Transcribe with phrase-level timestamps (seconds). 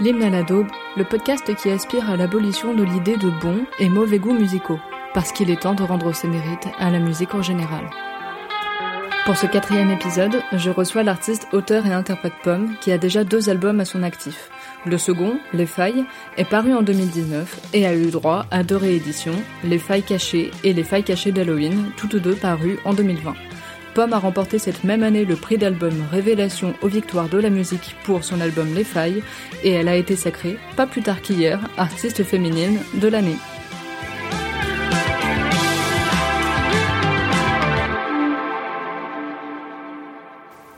[0.00, 3.88] L'hymne à la daube, le podcast qui aspire à l'abolition de l'idée de bons et
[3.88, 4.78] mauvais goûts musicaux,
[5.12, 7.90] parce qu'il est temps de rendre ses mérites à la musique en général.
[9.26, 13.50] Pour ce quatrième épisode, je reçois l'artiste, auteur et interprète Pomme, qui a déjà deux
[13.50, 14.50] albums à son actif.
[14.86, 16.04] Le second, Les Failles,
[16.36, 20.72] est paru en 2019 et a eu droit à deux rééditions, Les Failles cachées et
[20.72, 23.34] Les Failles cachées d'Halloween, toutes deux parues en 2020.
[23.98, 27.96] Pomme a remporté cette même année le prix d'album Révélation aux victoires de la musique
[28.04, 29.24] pour son album Les Failles
[29.64, 33.34] et elle a été sacrée, pas plus tard qu'hier, artiste féminine de l'année.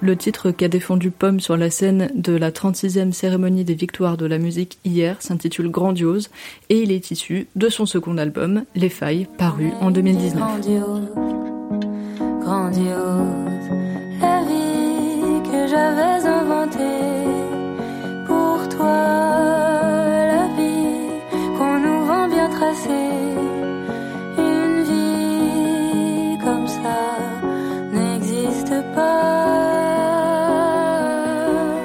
[0.00, 4.24] Le titre qu'a défendu Pomme sur la scène de la 36e cérémonie des victoires de
[4.24, 6.30] la musique hier s'intitule Grandiose
[6.70, 11.39] et il est issu de son second album, Les Failles, paru en 2019.
[12.50, 13.70] Grandiose,
[14.20, 17.28] la vie que j'avais inventée
[18.26, 19.04] pour toi,
[20.34, 21.22] la vie
[21.56, 23.14] qu'on nous vend bien tracée,
[24.36, 26.98] une vie comme ça
[27.92, 29.46] n'existe pas.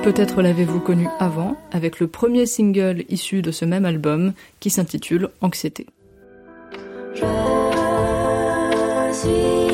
[0.01, 5.29] Peut-être l'avez-vous connu avant, avec le premier single issu de ce même album qui s'intitule
[5.41, 5.85] Anxiété.
[7.13, 7.21] Je
[9.13, 9.64] suis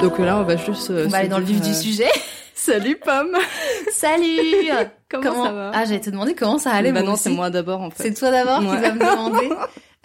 [0.00, 0.90] Donc là, on va juste.
[0.90, 2.08] euh, On va aller dans le vif du euh, sujet.
[2.54, 3.36] Salut Pomme
[3.92, 4.68] Salut
[5.10, 6.92] Comment ça va Ah, j'allais te demander comment ça allait.
[6.92, 8.02] Bah non, c'est moi d'abord en fait.
[8.04, 8.76] C'est toi d'abord Ouais.
[8.76, 9.48] qui vas me demander.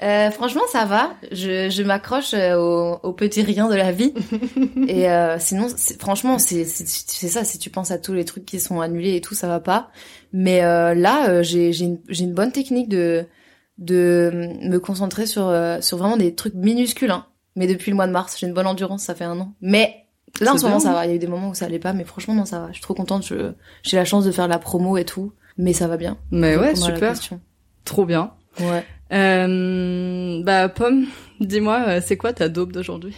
[0.01, 1.13] Euh, franchement, ça va.
[1.31, 4.13] Je, je m'accroche euh, au, au petit rien de la vie.
[4.87, 5.67] et euh, sinon,
[5.99, 7.43] franchement, c'est c'est c'est ça.
[7.43, 9.89] Si tu penses à tous les trucs qui sont annulés et tout, ça va pas.
[10.33, 13.25] Mais euh, là, j'ai j'ai une, j'ai une bonne technique de
[13.77, 17.11] de me concentrer sur sur vraiment des trucs minuscules.
[17.11, 17.25] Hein.
[17.55, 19.03] Mais depuis le mois de mars, j'ai une bonne endurance.
[19.03, 19.53] Ça fait un an.
[19.61, 20.05] Mais
[20.41, 21.05] là, en ce moment, ça va.
[21.05, 22.67] Il y a eu des moments où ça allait pas, mais franchement, non, ça va.
[22.67, 23.25] Je suis trop contente.
[23.25, 23.51] Je
[23.83, 25.31] j'ai la chance de faire de la promo et tout.
[25.57, 26.17] Mais ça va bien.
[26.31, 27.13] Mais ouais, super.
[27.85, 28.31] Trop bien.
[28.59, 28.83] Ouais.
[29.13, 31.05] Euh, bah Pomme,
[31.39, 33.15] dis-moi, euh, c'est quoi ta daube d'aujourd'hui?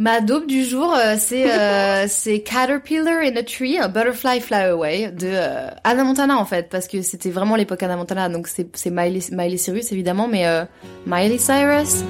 [0.00, 4.70] Ma daube du jour, euh, c'est euh, c'est Caterpillar in a Tree, a Butterfly Fly
[4.70, 8.48] Away de euh, Anna Montana en fait, parce que c'était vraiment l'époque Anna Montana, donc
[8.48, 10.64] c'est c'est Miley, Miley Cyrus évidemment, mais euh,
[11.04, 12.02] Miley Cyrus.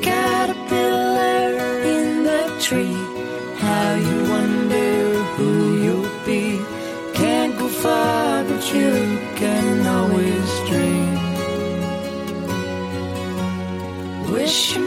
[0.00, 1.50] Caterpillar
[1.84, 2.96] in the tree.
[3.60, 6.58] How you wonder who you'll be.
[7.12, 11.18] Can't go far, but you can always dream.
[14.32, 14.78] Wish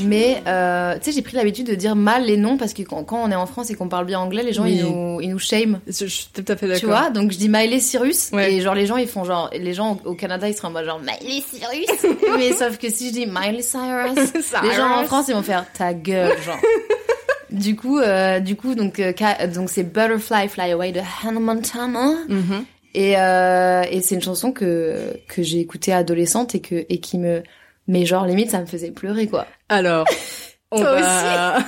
[0.00, 3.02] Mais euh, tu sais, j'ai pris l'habitude de dire mal les noms parce que quand,
[3.04, 4.76] quand on est en France et qu'on parle bien anglais, les gens Oui.
[4.78, 5.80] ils nous ils nous shame.
[5.86, 6.80] je, je suis tout à fait d'accord.
[6.80, 8.52] Tu vois, donc je dis Miley Cyrus Ouais.
[8.54, 10.84] et genre les gens ils font genre les gens au Canada ils seraient en mode
[10.84, 15.26] genre Miley Cyrus mais sauf que si je dis Miley Cyrus les gens en France
[15.28, 16.58] ils vont faire ta gueule genre
[17.50, 19.12] du coup euh, du coup donc euh,
[19.54, 22.64] donc c'est Butterfly Fly Away de Hannah Montana Mhm.
[22.94, 27.18] et euh, et c'est une chanson que que j'ai écoutée adolescente et que et qui
[27.18, 27.42] me
[27.88, 30.06] mais genre limite ça me faisait pleurer quoi Alors,
[30.72, 31.58] on Toi va...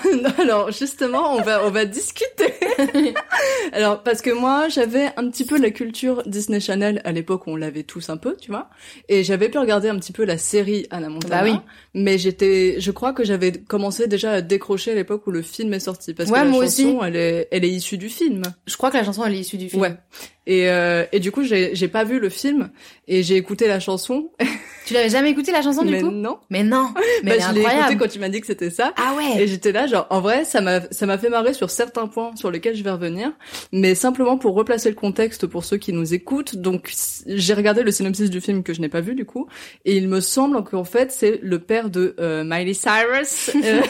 [0.40, 2.52] Alors, justement, on va, on va discuter.
[3.72, 7.50] Alors, parce que moi, j'avais un petit peu la culture Disney Channel à l'époque où
[7.50, 8.68] on l'avait tous un peu, tu vois.
[9.08, 11.42] Et j'avais pu regarder un petit peu la série Anna Montana.
[11.42, 11.56] Bah oui.
[11.94, 15.72] Mais j'étais, je crois que j'avais commencé déjà à décrocher à l'époque où le film
[15.74, 16.14] est sorti.
[16.14, 16.98] Parce Ouais, que la moi chanson, aussi.
[17.06, 18.42] elle est, elle est issue du film.
[18.66, 19.94] je crois que la chanson elle est issue du film Ouais.
[20.48, 22.70] Et, euh, et du coup, j'ai, pas vu le film
[23.06, 24.30] et j'ai écouté la chanson.
[24.86, 26.38] tu l'avais jamais écouté la chanson du mais coup non.
[26.48, 26.88] mais non
[27.22, 28.94] mais Bah, je l'ai écouté quand tu m'as dit que c'était ça.
[28.96, 31.68] ah ouais Et j'étais là, genre, en vrai, ça m'a, ça m'a fait marrer sur
[31.68, 33.30] certains points sur lesquels je vais revenir,
[33.72, 36.56] mais simplement pour replacer le contexte pour ceux qui nous écoutent.
[36.56, 36.90] Donc,
[37.26, 39.48] j'ai regardé le synopsis du film que je n'ai pas vu du coup,
[39.84, 43.82] et il me semble qu'en fait, c'est le père de euh, Miley Cyrus, euh,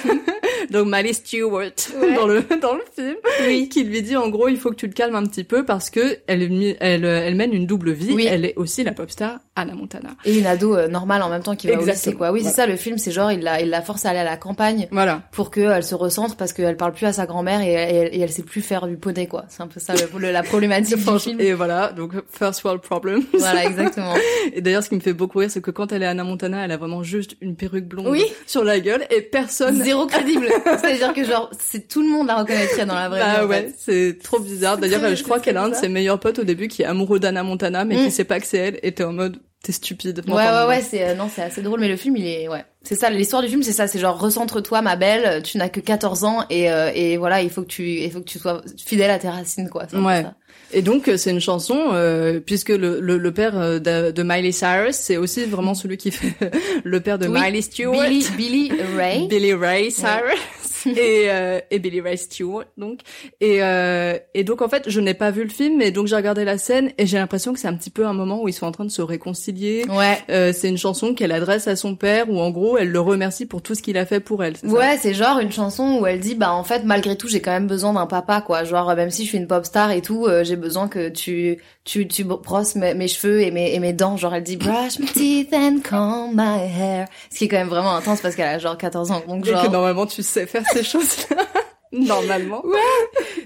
[0.70, 1.70] donc Miley Stewart
[2.16, 3.16] dans le dans le film,
[3.46, 3.69] Oui.
[3.69, 5.90] qui lui dit en gros il faut que tu le calmes un petit peu parce
[5.90, 8.12] que elle elle elle mène une double vie.
[8.14, 8.26] Oui.
[8.28, 10.10] Elle est aussi la pop star Anna Montana.
[10.25, 12.31] Et une ado euh, normale en même temps qui va au Exactement, lycée, quoi.
[12.32, 14.25] Oui, c'est ça, le film, c'est genre, il la, il la force à aller à
[14.25, 15.22] la campagne Voilà.
[15.32, 18.31] pour qu'elle se recentre parce qu'elle parle plus à sa grand-mère et, et, et elle
[18.31, 19.46] sait plus faire du poney, quoi.
[19.49, 21.40] C'est un peu ça, le- la problématique du film.
[21.40, 23.22] Et voilà, donc first world problem.
[23.32, 24.14] Voilà, exactement.
[24.52, 26.64] Et d'ailleurs, ce qui me fait beaucoup rire, c'est que quand elle est Anna Montana,
[26.64, 28.25] elle a vraiment juste une perruque blonde Oui.
[28.46, 29.82] sur la gueule et personne.
[29.82, 30.48] Zéro crédible.
[30.65, 33.27] C'est-à-dire que genre, c'est tout le monde la reconnaîtrait dans la vraie vie.
[33.37, 33.75] Bah en ouais, fait.
[33.79, 34.79] c'est trop bizarre.
[34.79, 37.19] D'ailleurs, je crois qu'elle a un de ses meilleurs potes au début qui est amoureux
[37.21, 38.05] d'Anna Montana, mais Mm.
[38.05, 40.23] qui sait pas que c'est elle, et t'es en mode, t'es stupide.
[40.29, 42.65] Ouais, ouais, ouais, c'est, euh, non, c'est assez drôle, mais le film, il est, ouais.
[42.83, 45.81] C'est ça, l'histoire du film, c'est ça, c'est genre, recentre-toi, ma belle, tu n'as que
[45.81, 48.62] 14 ans, et, euh, et voilà, il faut que tu, il faut que tu sois
[48.85, 49.87] fidèle à tes racines, quoi.
[49.93, 50.23] Ouais.
[50.23, 50.35] ça.
[50.73, 54.23] Et donc, euh, c'est une chanson, euh, puisque le, le, le père euh, de, de
[54.23, 56.35] Miley Cyrus, c'est aussi vraiment celui qui fait
[56.85, 57.41] le père de Oui.
[57.41, 58.06] Miley Stewart.
[58.09, 59.26] Billy, Billy Ray.
[59.31, 60.38] Billy Ray Cyrus
[60.86, 63.00] et, euh, et Billy Ray Stewart donc
[63.40, 66.16] et euh, et donc en fait je n'ai pas vu le film mais donc j'ai
[66.16, 68.52] regardé la scène et j'ai l'impression que c'est un petit peu un moment où ils
[68.52, 70.19] sont en train de se réconcilier Ouais.
[70.30, 73.46] euh, c'est une chanson qu'elle adresse à son père où en gros elle le remercie
[73.46, 76.20] pour tout ce qu'il a fait pour elle Ouais, c'est genre une chanson où elle
[76.20, 78.64] dit bah en fait malgré tout j'ai quand même besoin d'un papa quoi.
[78.64, 81.58] Genre même si je suis une pop star et tout, euh, j'ai besoin que tu
[81.84, 84.16] tu tu brosses mes, mes cheveux et mes et mes dents.
[84.16, 87.06] Genre elle dit brush my teeth and comb my hair.
[87.32, 89.22] Ce qui est quand même vraiment intense parce qu'elle a genre 14 ans.
[89.26, 91.17] Donc et que genre normalement tu sais faire ces choses
[91.93, 92.62] normalement.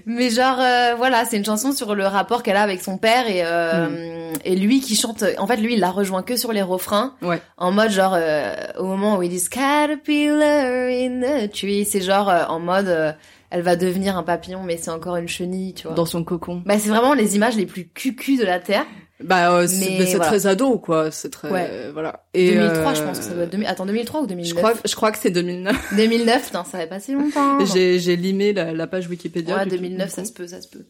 [0.05, 3.27] Mais genre euh, voilà, c'est une chanson sur le rapport qu'elle a avec son père
[3.29, 6.61] et euh, et lui qui chante en fait lui il la rejoint que sur les
[6.61, 7.15] refrains.
[7.21, 7.41] ouais.
[7.57, 12.29] En mode genre euh, au moment où ils disent caterpillar in the tree c'est genre
[12.29, 13.11] euh, en mode euh,
[13.49, 15.95] elle va devenir un papillon mais c'est encore une chenille tu vois.
[15.95, 16.61] Dans son cocon.
[16.65, 18.85] Bah c'est vraiment les images les plus cucu de la terre
[19.23, 20.25] bah euh, c'est voilà.
[20.25, 21.67] très ado quoi c'est très Ouais.
[21.69, 22.25] euh, voilà.
[22.33, 24.55] Et 2003 je euh, pense que ça doit être 2000 attends 2003 ou 2009 je
[24.55, 27.63] crois je crois que c'est 2009 2009 putain ça fait pas si longtemps.
[27.73, 30.61] J'ai j'ai limé la, la page Wikipédia ouais du- 2009 du ça se peut ça
[30.61, 30.85] se peut.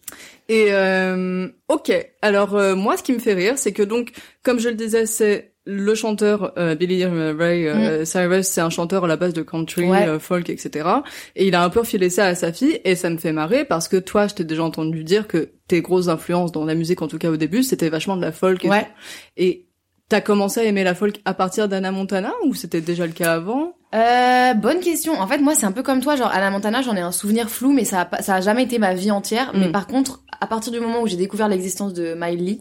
[0.49, 1.91] Et euh, ok,
[2.21, 4.11] alors euh, moi ce qui me fait rire, c'est que donc,
[4.41, 9.05] comme je le disais, c'est le chanteur euh, Billy Ray euh, Cyrus, c'est un chanteur
[9.05, 9.89] à la base de country, Mm.
[9.89, 10.07] Ouais.
[10.07, 10.89] euh, folk, etc.
[11.35, 13.63] Et il a un peu refilé ça à sa fille, et ça me fait marrer
[13.65, 17.01] parce que toi, je t'ai déjà entendu dire que tes grosses influences dans la musique,
[17.01, 18.65] en tout cas au début, c'était vachement de la folk.
[18.65, 18.81] Et Ouais.
[18.83, 18.87] tout.
[19.37, 19.67] Et
[20.09, 23.33] t'as commencé à aimer la folk à partir d'Anna Montana ou c'était déjà le cas
[23.33, 23.75] avant?
[23.95, 25.13] Euh, bonne question.
[25.19, 26.15] En fait, moi, c'est un peu comme toi.
[26.15, 28.79] Genre, Anna Montana, j'en ai un souvenir flou, mais ça a, ça a jamais été
[28.79, 29.51] ma vie entière.
[29.53, 29.71] Mais Mm.
[29.71, 32.59] par contre, à partir du moment où j'ai découvert l'existence de Miley,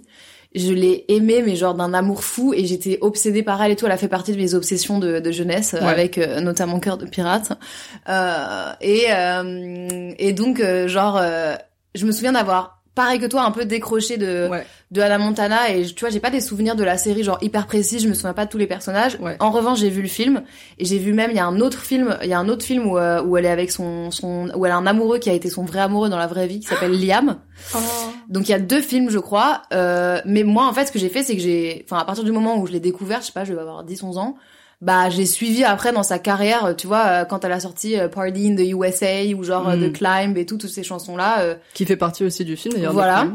[0.55, 3.87] je l'ai aimée, mais genre d'un amour fou, et j'étais obsédée par elle et tout.
[3.87, 5.87] Elle a fait partie de mes obsessions de, de jeunesse, Ouais.
[5.89, 7.53] avec euh, notamment Cœur de pirate.
[8.09, 11.21] Euh, et euh, et donc, euh, genre,
[11.95, 14.67] je me souviens d'avoir pareil que toi un peu décroché de Ouais.
[14.91, 17.67] de Hannah Montana et tu vois j'ai pas des souvenirs de la série genre hyper
[17.67, 19.37] précis je me souviens pas de tous les personnages Ouais.
[19.41, 20.43] en revanche j'ai vu le film
[20.79, 22.65] et j'ai vu même il y a un autre film il y a un autre
[22.65, 25.31] film où, euh, où elle est avec son son où elle a un amoureux qui
[25.31, 27.39] a été son vrai amoureux dans la vraie vie qui s'appelle Liam
[28.29, 30.99] donc il y a deux films je crois euh, mais moi en fait ce que
[30.99, 33.27] j'ai fait c'est que j'ai enfin à partir du moment où je l'ai découvert je
[33.27, 34.37] sais pas je vais avoir 10 11 ans
[34.83, 38.09] bah j'ai suivi après dans sa carrière tu vois euh, quand elle a sorti euh,
[38.09, 39.93] Party in the USA ou genre euh, Mm.
[39.93, 42.93] The Climb et tout toutes ces chansons là Qui fait partie aussi du film d'ailleurs.
[42.93, 43.29] Voilà.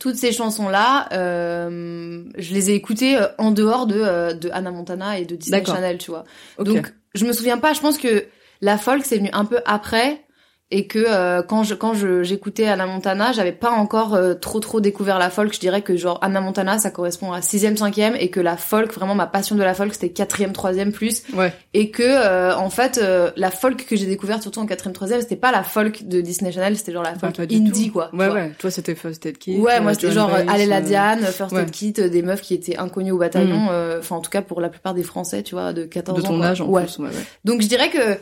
[0.00, 4.70] toutes ces chansons-là, euh, je les ai écoutées euh, en dehors de, euh, de Hannah
[4.70, 5.64] Montana et de Disney.
[5.64, 6.24] Channel, tu vois.
[6.58, 8.26] Donc, je me souviens pas, je pense que
[8.60, 10.25] la folk, c'est venu un peu après,
[10.72, 14.58] et que euh, quand je quand je j'écoutais Hannah Montana, j'avais pas encore euh, trop
[14.58, 15.54] trop découvert la folk.
[15.54, 18.92] Je dirais que genre Hannah Montana, ça correspond à sixième, cinquième, et que la folk,
[18.92, 21.52] vraiment ma passion de la folk, c'était quatrième, troisième plus, Ouais.
[21.72, 25.20] et que euh, en fait euh, la folk que j'ai découverte surtout en quatrième, troisième,
[25.20, 28.10] c'était pas la folk de Disney Channel, c'était genre la folk indie quoi.
[28.12, 28.50] Ouais, ouais.
[28.58, 29.58] Toi, c'était First Aid Kit.
[29.58, 31.62] Ouais, euh, moi c'était Joan genre Baez, Aller la euh, Diane, First ouais.
[31.62, 34.42] Aid Kit, euh, des meufs qui étaient inconnues au bataillon, euh, enfin en tout cas
[34.42, 36.30] pour la plupart des Français, tu vois, de 14 de ans.
[36.30, 36.46] ton quoi.
[36.46, 36.82] âge en ouais.
[36.82, 36.98] plus.
[36.98, 37.14] Ouais, ouais.
[37.44, 38.18] Donc je dirais que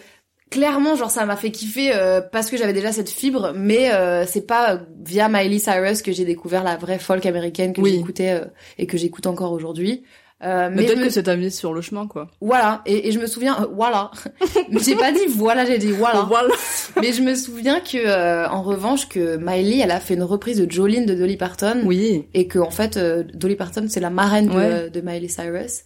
[0.51, 4.25] clairement genre ça m'a fait kiffer euh, parce que j'avais déjà cette fibre, mais euh,
[4.27, 7.93] c'est pas via Miley Cyrus que j'ai découvert la vraie folk américaine que Oui.
[7.97, 8.45] j'écoutais euh,
[8.79, 10.05] et que j'écoute encore aujourd'hui.
[10.43, 12.29] Euh, Mais mais peut-être me- que ça t'a mis sur le chemin, quoi.
[12.41, 14.11] voilà et, et je me souviens euh, voilà
[14.85, 16.53] j'ai pas dit voilà j'ai dit voilà Voilà.
[17.01, 20.59] mais je me souviens que euh, en revanche que Miley elle a fait une reprise
[20.59, 22.27] de Jolene de Dolly Parton Oui.
[22.35, 25.85] et que en fait euh, Dolly Parton c'est la marraine de, de Miley Cyrus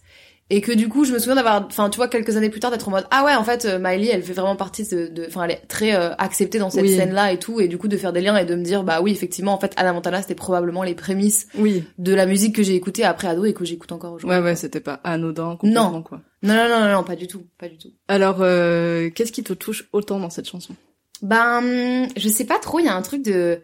[0.51, 2.71] et que du coup je me souviens d'avoir enfin tu vois quelques années plus tard
[2.71, 5.25] d'être en mode ah ouais en fait euh, Miley elle fait vraiment partie de de-
[5.27, 6.95] enfin elle est très euh, acceptée dans cette Oui.
[6.95, 8.83] scène là et tout et du coup de faire des liens et de me dire
[8.83, 11.83] bah oui effectivement en fait Anna Montana c'était probablement les prémices Oui.
[11.99, 14.55] de la musique que j'ai écoutée après ado et que j'écoute encore aujourd'hui Ouais, ouais,
[14.55, 16.01] c'était pas anodin complètement, Non.
[16.01, 16.21] quoi.
[16.41, 19.43] non, non non non non pas du tout pas du tout Alors, euh, qu'est-ce qui
[19.43, 20.75] te touche autant dans cette chanson?
[21.21, 23.59] Ben, je sais pas trop, il y a un truc de...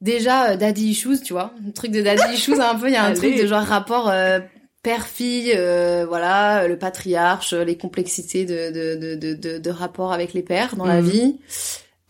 [0.00, 1.54] Déjà, euh, daddy issues, tu vois.
[1.66, 3.16] Un truc de daddy issues, un peu, il y a un Allez.
[3.16, 4.10] truc de genre rapport...
[4.10, 4.40] euh,
[4.84, 10.32] père-fille, euh, voilà, le patriarche, les complexités de de de de, de, de rapport avec
[10.34, 11.08] les pères dans la Mhm.
[11.10, 11.38] vie.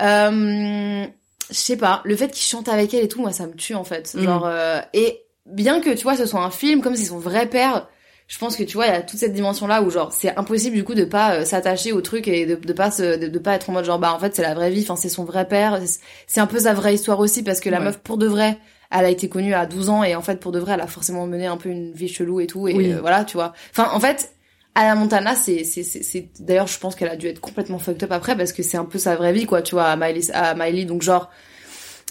[0.03, 1.07] Euh,
[1.51, 3.75] je sais pas, le fait qu'il chante avec elle et tout, moi ça me tue
[3.75, 4.13] en fait.
[4.15, 4.23] Mhm.
[4.25, 7.47] Genre euh, et bien que tu vois ce soit un film comme c'est son vrai
[7.49, 7.89] père,
[8.27, 10.35] je pense que tu vois il y a toute cette dimension là où genre c'est
[10.37, 13.29] impossible du coup de pas euh, s'attacher au truc et de, de pas se, de,
[13.29, 15.09] de pas être en mode genre bah en fait c'est la vraie vie, enfin c'est
[15.11, 17.85] son vrai père, c'est- c'est un peu sa vraie histoire aussi parce que la Ouais.
[17.85, 18.59] meuf pour de vrai
[18.97, 20.87] elle a été connue à 12 ans et en fait pour de vrai elle a
[20.87, 22.93] forcément mené un peu une vie chelou et tout et Oui.
[22.93, 23.53] euh, voilà tu vois.
[23.73, 24.31] Enfin en fait
[24.77, 28.11] Anna Montana, c'est, c'est, c'est, d'ailleurs, je pense qu'elle a dû être complètement fucked up
[28.11, 30.57] après parce que c'est un peu sa vraie vie, quoi, tu vois, à Miley, à
[30.57, 30.85] Miley.
[30.85, 31.31] Donc, genre,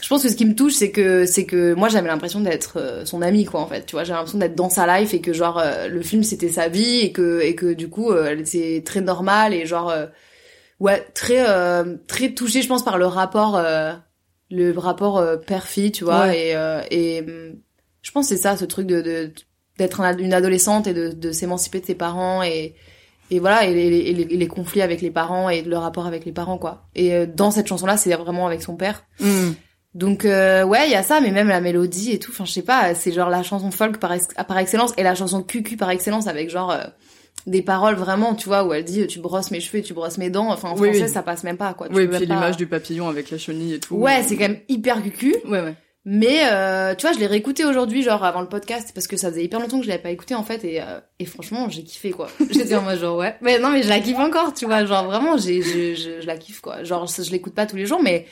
[0.01, 2.77] je pense que ce qui me touche, c'est que, c'est que moi, j'avais l'impression d'être
[2.79, 5.19] euh, son amie, quoi, en fait, tu vois, j'ai l'impression d'être dans sa life et
[5.19, 8.39] que, genre, euh, le film, c'était sa vie et que, et que, du coup, elle
[8.39, 9.93] était très normale et, genre,
[10.79, 13.91] ouais, très, euh, très touchée, je pense, par le rapport, euh,
[14.51, 16.49] le rapport euh, père-fille, tu vois, Ouais.
[16.49, 17.55] et, euh, et, hum,
[18.01, 19.31] je pense que c'est ça, ce truc de, de
[19.79, 22.75] d'être une adolescente et de, de s'émanciper de ses parents et
[23.31, 26.05] et voilà et les, et les, et les conflits avec les parents et le rapport
[26.05, 29.03] avec les parents quoi et euh, dans cette chanson là c'est vraiment avec son père
[29.19, 29.51] Mm.
[29.95, 32.51] donc euh, ouais il y a ça mais même la mélodie et tout enfin je
[32.51, 35.75] sais pas c'est genre la chanson folk par, ex- par excellence et la chanson cucu
[35.77, 36.83] par excellence avec genre euh,
[37.47, 40.29] des paroles vraiment tu vois où elle dit tu brosses mes cheveux tu brosses mes
[40.29, 41.09] dents enfin en Oui, français oui.
[41.09, 43.73] ça passe même pas quoi Tu Oui, puis pas- l'image du papillon avec la chenille
[43.73, 43.95] et tout.
[43.95, 45.75] ouais c'est quand même hyper cucu Ouais, ouais.
[46.05, 49.29] mais euh, tu vois, je l'ai réécouté aujourd'hui, genre avant le podcast, parce que ça
[49.29, 51.83] faisait hyper longtemps que je l'avais pas écouté en fait, et, euh, et franchement, j'ai
[51.83, 52.27] kiffé quoi.
[52.49, 55.05] J'étais en mode genre ouais, mais non, mais je la kiffe encore, tu vois, genre
[55.05, 56.83] vraiment, j'ai, je, je, je la kiffe quoi.
[56.83, 58.25] Genre, je, je l'écoute pas tous les jours, mais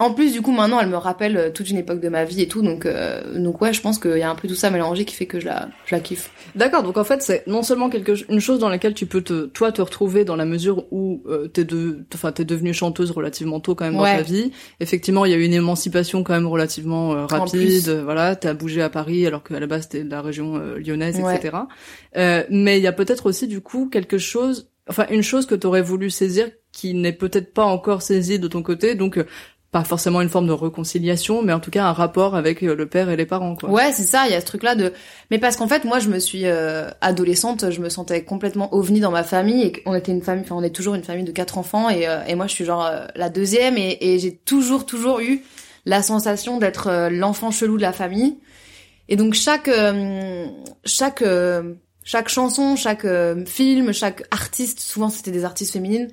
[0.00, 2.40] en plus du coup maintenant, elle me rappelle euh, toute une époque de ma vie
[2.42, 4.70] et tout, donc euh, donc ouais, je pense qu'il y a un peu tout ça
[4.70, 6.30] mélangé qui fait que je la, je la kiffe.
[6.56, 9.44] D'accord, donc en fait c'est non seulement quelque une chose dans laquelle tu peux te
[9.46, 13.60] toi te retrouver dans la mesure où euh, t'es de enfin t'es devenue chanteuse relativement
[13.60, 14.10] tôt quand même Ouais.
[14.12, 14.50] dans ta vie.
[14.80, 17.90] Effectivement, il y a eu une émancipation quand même relativement euh, rapide.
[18.02, 21.20] voilà, t'as bougé à Paris alors qu'à la base t'es de la région euh, lyonnaise,
[21.20, 21.36] Ouais.
[21.36, 21.56] etc.
[22.16, 25.54] Euh, mais il y a peut-être aussi du coup quelque chose, enfin une chose que
[25.54, 29.24] t'aurais voulu saisir qui n'est peut-être pas encore saisie de ton côté, donc euh,
[29.72, 32.86] pas forcément une forme de réconciliation, mais en tout cas un rapport avec euh, le
[32.86, 33.70] père et les parents, quoi.
[33.70, 34.92] Ouais, c'est ça, il y a ce truc là de
[35.30, 38.98] mais parce qu'en fait, moi je me suis euh, adolescente, je me sentais complètement ovni
[38.98, 41.30] dans ma famille et on était une famille enfin on est toujours une famille de
[41.30, 44.34] quatre enfants et euh, et moi je suis genre euh, la deuxième et et j'ai
[44.34, 45.42] toujours toujours eu
[45.86, 48.38] la sensation d'être euh, l'enfant chelou de la famille.
[49.08, 50.46] Et donc chaque euh,
[50.84, 51.22] chaque
[52.02, 53.06] chaque chanson, chaque
[53.46, 56.08] film, chaque artiste, souvent c'était des artistes féminines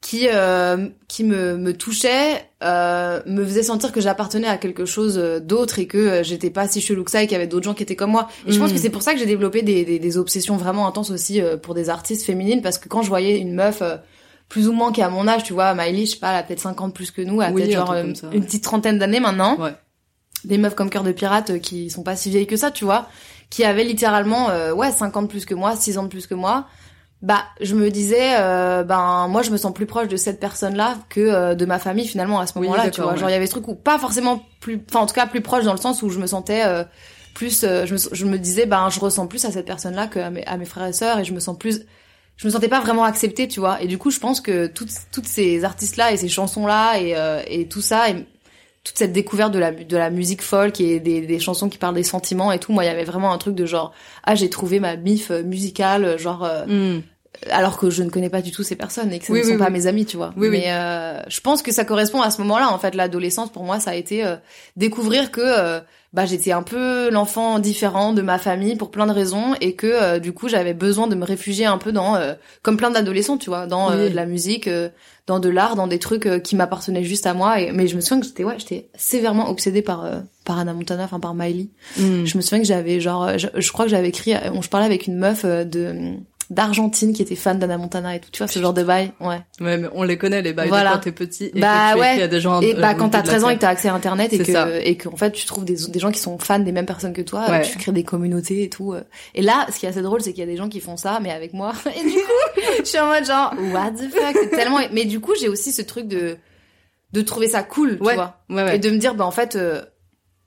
[0.00, 5.18] qui euh, qui me me touchait, euh, me faisait sentir que j'appartenais à quelque chose
[5.18, 7.48] euh, d'autre et que euh, j'étais pas si chelou que ça et qu'il y avait
[7.48, 8.28] d'autres gens qui étaient comme moi.
[8.46, 10.86] Et je pense que c'est pour ça que j'ai développé des, des des obsessions vraiment
[10.86, 13.82] intenses aussi euh, pour des artistes féminines parce que quand je voyais une meuf
[14.48, 16.42] plus ou moins qui a mon âge, tu vois, Miley, je sais pas, elle a
[16.42, 19.58] peut-être 50 plus que nous, elle a Oui, peut-être genre une petite trentaine d'années maintenant
[19.60, 19.74] Ouais.
[20.44, 23.08] des meufs comme Cœur de Pirate qui sont pas si vieilles que ça, tu vois,
[23.50, 26.66] qui avaient littéralement euh, ouais 50 plus que moi, 6 ans de plus que moi.
[27.20, 30.98] Bah, je me disais euh, ben moi je me sens plus proche de cette personne-là
[31.08, 33.12] que euh, de ma famille finalement à ce Oui, moment-là, tu vois.
[33.12, 33.18] ouais.
[33.18, 35.40] Genre il y avait ce truc où pas forcément plus enfin en tout cas plus
[35.40, 36.84] proche dans le sens où je me sentais euh,
[37.34, 40.20] plus euh, je, me, je me disais ben je ressens plus à cette personne-là que
[40.20, 41.80] à mes, à mes frères et sœurs et je me sens plus
[42.36, 43.82] je me sentais pas vraiment acceptée, tu vois.
[43.82, 47.42] Et du coup, je pense que toutes toutes ces artistes-là et ces chansons-là et euh,
[47.48, 48.26] et tout ça et
[48.84, 52.02] toute cette découverte de la de la musique folk et des chansons qui parlent des
[52.02, 53.92] sentiments et tout, moi, il y avait vraiment un truc de genre
[54.24, 57.02] ah, j'ai trouvé ma bif euh, musicale, genre euh, Mm.
[57.50, 59.44] Alors que je ne connais pas du tout ces personnes et que ce Oui, ne
[59.44, 60.32] oui, sont pas mes amis, tu vois.
[60.36, 60.58] Oui, oui.
[60.58, 63.80] Mais euh, je pense que ça correspond à ce moment-là, en fait, l'adolescence pour moi,
[63.80, 64.36] ça a été euh,
[64.76, 65.80] découvrir que euh,
[66.14, 69.86] bah j'étais un peu l'enfant différent de ma famille pour plein de raisons et que
[69.86, 73.36] euh, du coup j'avais besoin de me réfugier un peu dans euh, comme plein d'adolescents,
[73.36, 74.88] tu vois, dans de la musique, euh,
[75.26, 77.60] dans de l'art, dans des trucs qui m'appartenaient juste à moi.
[77.60, 80.72] Et, mais je me souviens que j'étais ouais, j'étais sévèrement obsédée par euh, par Anna
[80.72, 81.68] Montana, enfin par Miley.
[81.98, 82.24] Mm.
[82.24, 84.86] Je me souviens que j'avais genre, je, je crois que j'avais écrit, on, je parlais
[84.86, 86.14] avec une meuf de
[86.50, 89.40] d'Argentine qui était fan d'Anna Montana et tout, tu vois, ce genre de bail, ouais.
[89.60, 90.90] Ouais, mais on les connaît les bails Voilà.
[90.90, 92.12] de quand t'es petit et Bah que tu ouais.
[92.12, 93.54] écris à des gens Et euh, bah au quand t'as de la 13 ans et
[93.56, 94.80] que t'as accès à internet et que ça.
[94.80, 97.12] et que en fait tu trouves des des gens qui sont fans des mêmes personnes
[97.12, 97.62] que toi, Ouais.
[97.62, 98.92] tu crées des communautés et tout.
[98.94, 99.02] euh.
[99.34, 100.96] Et là, ce qui est assez drôle, c'est qu'il y a des gens qui font
[100.96, 101.72] ça, mais avec moi.
[101.86, 104.78] Et du coup, je suis en mode genre what the fuck, c'est tellement.
[104.92, 106.36] Mais du coup, j'ai aussi ce truc de
[107.12, 108.76] de trouver ça cool, tu Ouais, vois, ouais, ouais.
[108.76, 109.56] et de me dire bah en fait.
[109.56, 109.82] euh,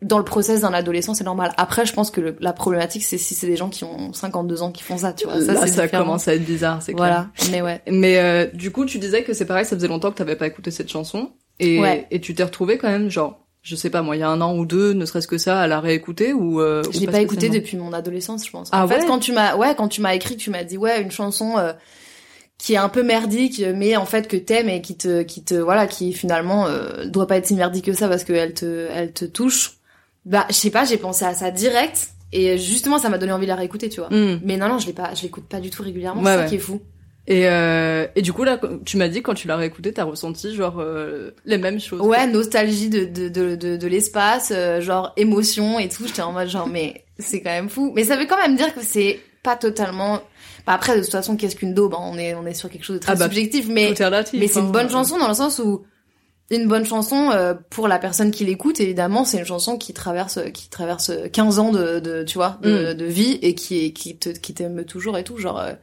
[0.01, 1.51] dans le process d'un adolescent, c'est normal.
[1.57, 4.63] Après, je pense que le- la problématique, c'est si c'est des gens qui ont 52
[4.63, 5.39] ans qui font ça, tu vois.
[5.41, 6.03] Ça, Là, ça différent.
[6.03, 7.27] commence à être bizarre, c'est clair.
[7.37, 7.51] Voilà.
[7.51, 7.81] Mais ouais.
[7.87, 10.47] Mais euh, du coup, tu disais que c'est pareil, ça faisait longtemps que t'avais pas
[10.47, 12.07] écouté cette chanson, et, Ouais.
[12.09, 14.41] et tu t'es retrouvé quand même, genre, je sais pas moi, il y a un
[14.41, 17.19] an ou deux, ne serait-ce que ça, à la réécouter ou euh, Je l'ai pas
[17.21, 18.69] écouté spécialement depuis mon adolescence, je pense.
[18.71, 20.99] Ah en fait, quand tu m'as, ouais, quand tu m'as écrit, tu m'as dit, ouais,
[20.99, 21.73] une chanson euh,
[22.57, 25.53] qui est un peu merdique, mais en fait que t'aimes et qui te, qui te,
[25.53, 29.13] voilà, qui finalement euh, doit pas être si merdique que ça parce qu'elle te, elle
[29.13, 29.77] te touche.
[30.25, 32.09] Bah, je sais pas, j'ai pensé à ça direct.
[32.33, 34.09] Et justement, ça m'a donné envie de la réécouter, tu vois.
[34.09, 34.41] Mm.
[34.43, 36.21] Mais non, non, je l'ai pas, je l'écoute pas du tout régulièrement.
[36.21, 36.49] Ouais, c'est ça ouais.
[36.49, 36.81] qui est fou.
[37.27, 40.55] Et, euh, et du coup, là, tu m'as dit, quand tu l'as réécouté, t'as ressenti,
[40.55, 42.01] genre, euh, les mêmes choses.
[42.01, 46.07] Ouais, nostalgie de de de de, de l'espace, euh, genre émotion et tout.
[46.07, 47.91] J'étais en mode genre mais c'est quand même fou.
[47.95, 50.21] Mais ça veut quand même dire que c'est pas totalement.
[50.65, 52.83] Bah après, de toute façon, qu'est-ce qu'une daube hein On est on est sur quelque
[52.83, 54.63] chose de très Ah bah, subjectif, mais relatif, mais c'est hein.
[54.65, 55.85] une bonne chanson dans le sens où
[56.55, 60.39] une bonne chanson euh, pour la personne qui l'écoute évidemment c'est une chanson qui traverse
[60.53, 62.93] qui traverse 15 ans de, de tu vois de, Mm.
[62.95, 65.73] de vie et qui est qui te qui t'aime toujours et tout genre euh.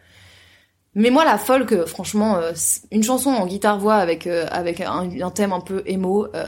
[0.95, 2.53] mais moi la folk euh, franchement euh,
[2.91, 6.45] une chanson en guitare voix avec euh, avec un, un thème un peu émo euh,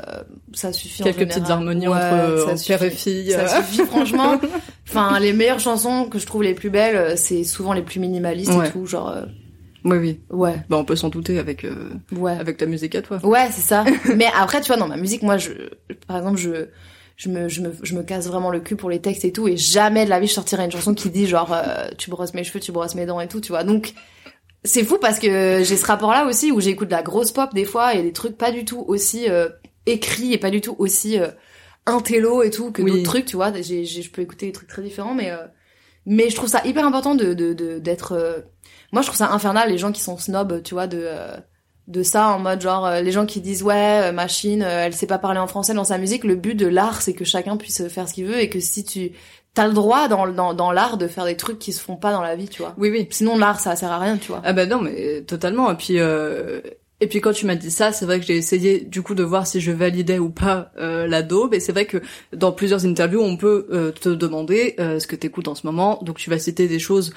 [0.53, 3.31] ça suffit Quelques petites harmonies Ouais, entre, ça père et fille.
[3.33, 4.41] ça suffit franchement
[4.89, 8.53] enfin les meilleures chansons que je trouve les plus belles c'est souvent les plus minimalistes
[8.53, 8.69] Ouais.
[8.69, 9.23] et tout genre euh,
[9.85, 10.21] Oui, oui.
[10.31, 13.19] ouais Bah, on peut s'en douter avec, euh, ouais avec ta musique à toi.
[13.25, 13.85] Ouais, c'est ça.
[14.17, 15.51] Mais après, tu vois, dans ma musique, moi, je,
[16.07, 16.67] par exemple, je,
[17.17, 19.49] je me, je me, je me casse vraiment le cul pour les textes et tout,
[19.49, 22.35] et jamais de la vie je sortirais une chanson qui dit genre, euh, tu brosses
[22.35, 23.65] mes cheveux, tu brosses mes dents et tout, tu vois.
[23.65, 23.95] Donc,
[24.65, 27.65] c'est fou parce que j'ai ce rapport-là aussi où j'écoute de la grosse pop des
[27.65, 29.49] fois et des trucs pas du tout aussi euh,
[29.87, 31.29] écrits et pas du tout aussi euh,
[31.87, 32.91] intello et tout que Oui.
[32.91, 33.53] d'autres trucs, tu vois.
[33.63, 35.39] J'ai, j'ai, je peux écouter des trucs très différents, mais, euh,
[36.07, 38.41] mais je trouve ça hyper important de, de, de- d'être, euh,
[38.93, 41.37] moi, je trouve ça infernal les gens qui sont snobs, tu vois, de, euh,
[41.89, 45.09] de ça en mode genre euh, les gens qui disent ouais euh, machine elle sait
[45.09, 47.89] pas parler en français dans sa musique le but de l'art c'est que chacun puisse
[47.89, 49.11] faire ce qu'il veut et que si tu
[49.55, 52.13] t'as le droit dans dans, dans l'art de faire des trucs qui se font pas
[52.13, 53.09] dans la vie tu vois Oui, oui.
[53.11, 55.73] sinon l'art ça sert à rien tu vois Ah bah non, mais totalement.
[55.73, 56.61] Et puis, euh,
[57.01, 59.23] et puis quand tu m'as dit ça, c'est vrai que j'ai essayé du coup de
[59.23, 61.55] voir si je validais ou pas euh, la daube.
[61.55, 62.03] Et c'est vrai que
[62.35, 65.99] dans plusieurs interviews, on peut euh, te demander euh, ce que t'écoutes en ce moment.
[66.03, 67.15] Donc tu vas citer des choses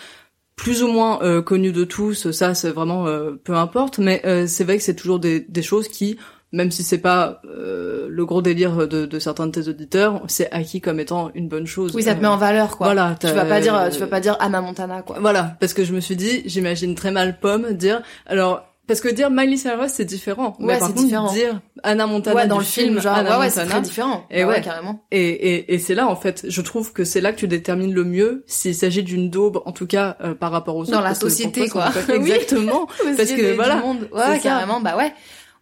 [0.55, 2.31] plus ou moins euh, connues de tous.
[2.31, 3.97] Ça, c'est vraiment euh, peu importe.
[3.99, 6.17] Mais euh, c'est vrai que c'est toujours des, des choses qui
[6.55, 10.51] même si c'est pas euh, le gros délire de, de certains de tes auditeurs, c'est
[10.51, 11.95] acquis comme étant une bonne chose.
[11.95, 14.05] oui ça te Euh, met en valeur quoi Voilà, tu vas pas dire tu vas
[14.05, 17.39] pas dire Anna Montana quoi Voilà, parce que je me suis dit, j'imagine très mal
[17.39, 21.05] Pomme dire, alors, parce que dire Miley Cyrus c'est différent, mais Ouais, par c'est contre
[21.05, 21.31] différent.
[21.33, 24.25] dire Anna Montana ouais dans du le film genre Anna ouais ouais c'est très différent
[24.29, 24.61] Et ouais.
[24.61, 27.47] carrément et, et, et c'est là en fait, je trouve que c'est là que tu
[27.47, 30.93] détermines le mieux s'il s'agit d'une daube, en tout cas euh, par rapport aux Dans
[30.97, 31.01] autres.
[31.03, 31.89] la que pour société, quoi.
[32.09, 32.15] Oui.
[32.31, 32.87] Exactement.
[33.17, 34.09] Parce que, voilà, monde.
[34.11, 35.13] ouais carrément bah ouais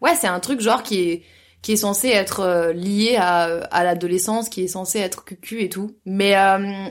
[0.02, 1.24] ouais c'est un truc genre qui est
[1.62, 5.70] qui est censé être euh, lié à à l'adolescence qui est censé être cucu et
[5.70, 6.88] tout mais euh,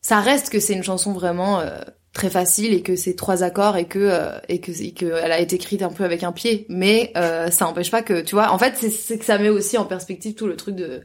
[0.00, 1.78] ça reste que c'est une chanson vraiment euh,
[2.12, 5.32] très facile et que c'est trois accords et que euh, et que et que elle
[5.32, 6.66] a été écrite un peu avec un pied.
[6.68, 9.78] Mais euh, ça empêche pas que tu vois en fait c'est que ça met aussi
[9.78, 11.02] en perspective tout le truc de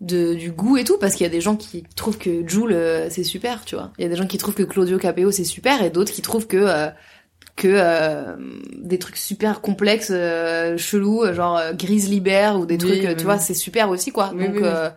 [0.00, 2.72] de du goût et tout parce qu'il y a des gens qui trouvent que Joule
[2.72, 3.92] euh, c'est super tu vois.
[3.98, 6.22] Il y a des gens qui trouvent que Claudio Capeo c'est super et d'autres qui
[6.22, 6.88] trouvent que euh,
[7.54, 8.34] que euh,
[8.78, 13.24] des trucs super complexes euh, chelous genre Grizzly Bear ou des Oui, trucs oui, tu
[13.24, 14.30] vois c'est super aussi quoi.
[14.30, 14.90] Donc euh,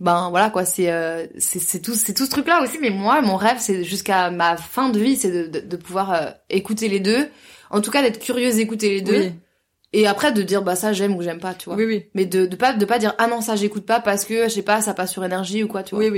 [0.00, 3.20] ben voilà quoi c'est euh, c'est tout c'est tout ce truc là aussi mais moi
[3.20, 7.00] mon rêve c'est jusqu'à ma fin de vie c'est de, de, pouvoir euh, écouter les
[7.00, 7.28] deux.
[7.70, 9.32] En tout cas d'être curieuse d'écouter les deux
[9.92, 12.04] et après de dire bah ça j'aime ou j'aime pas tu vois oui, oui.
[12.14, 14.48] mais de, de pas de pas dire ah non ça j'écoute pas parce que je
[14.54, 16.10] sais pas ça passe sur énergie ou quoi tu vois Oui,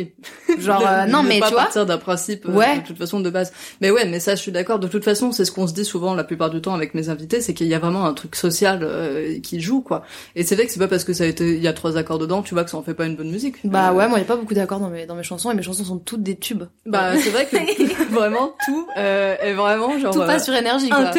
[0.49, 0.59] oui.
[0.59, 2.81] genre euh, non mais pas tu vois partir d'un principe euh, Ouais.
[2.81, 3.53] de toute façon de base.
[3.81, 4.79] Mais ouais, mais ça je suis d'accord.
[4.79, 7.09] De toute façon, c'est ce qu'on se dit souvent la plupart du temps avec mes
[7.09, 10.03] invités, c'est qu'il y a vraiment un truc social euh, qui joue quoi.
[10.35, 11.97] Et c'est vrai que c'est pas parce que ça a été il y a trois
[11.97, 13.57] accords dedans, tu vois que ça en fait pas une bonne musique.
[13.65, 15.55] bah Euh, ouais moi y a pas beaucoup d'accords dans mes dans mes chansons et
[15.55, 17.57] mes chansons sont toutes des tubes Bah c'est vrai que
[18.13, 21.11] vraiment tout euh, est vraiment genre tout passe sur énergie quoi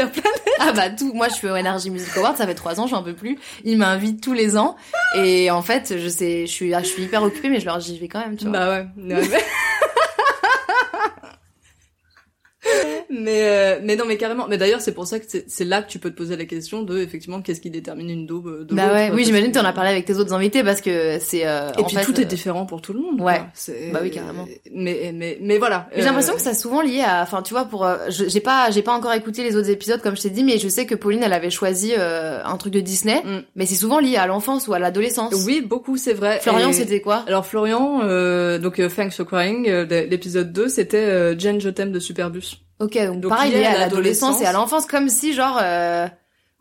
[0.59, 1.53] ah bah tout moi je suis au
[1.91, 3.37] Music Award ça fait trois ans je un peu plus.
[3.63, 4.75] Ils m'invitent tous les ans.
[5.15, 7.93] Et en fait je sais je suis je suis hyper occupée mais je leur dis
[7.93, 8.53] j'y vais quand même tu vois.
[8.53, 8.77] Bah ouais.
[9.15, 9.43] ouais, mais-
[13.09, 15.89] mais euh, mais non mais carrément mais d'ailleurs c'est pour ça que c'est là que
[15.89, 18.75] tu peux te poser la question de effectivement qu'est-ce qui détermine une daube euh, de
[18.75, 20.79] bah ouais quoi, oui j'imagine que- tu en as parlé avec tes autres invités parce
[20.81, 23.19] que c'est euh, et en puis fait, tout euh, est différent pour tout le monde
[23.21, 23.41] ouais.
[23.91, 24.47] Bah oui, carrément.
[24.73, 27.65] mais mais mais voilà J'ai Euh, l'impression que c'est souvent lié à, enfin, tu vois,
[27.65, 30.43] pour, euh, j'ai pas, j'ai pas encore écouté les autres épisodes comme je t'ai dit,
[30.43, 33.39] mais je sais que Pauline, elle avait choisi euh, un truc de Disney, Mm.
[33.55, 35.33] mais c'est souvent lié à l'enfance ou à l'adolescence.
[35.45, 37.23] oui beaucoup c'est vrai Florian, Et- c'était quoi?
[37.27, 41.69] Alors Florian euh, donc euh, Thanks for Crying euh, l'épisode 2 c'était euh, Jen je
[41.69, 42.50] t'aime de Superbus
[42.81, 46.07] Ok, donc, Donc, pareil, lié à l'adolescence et à l'enfance, comme si genre, euh,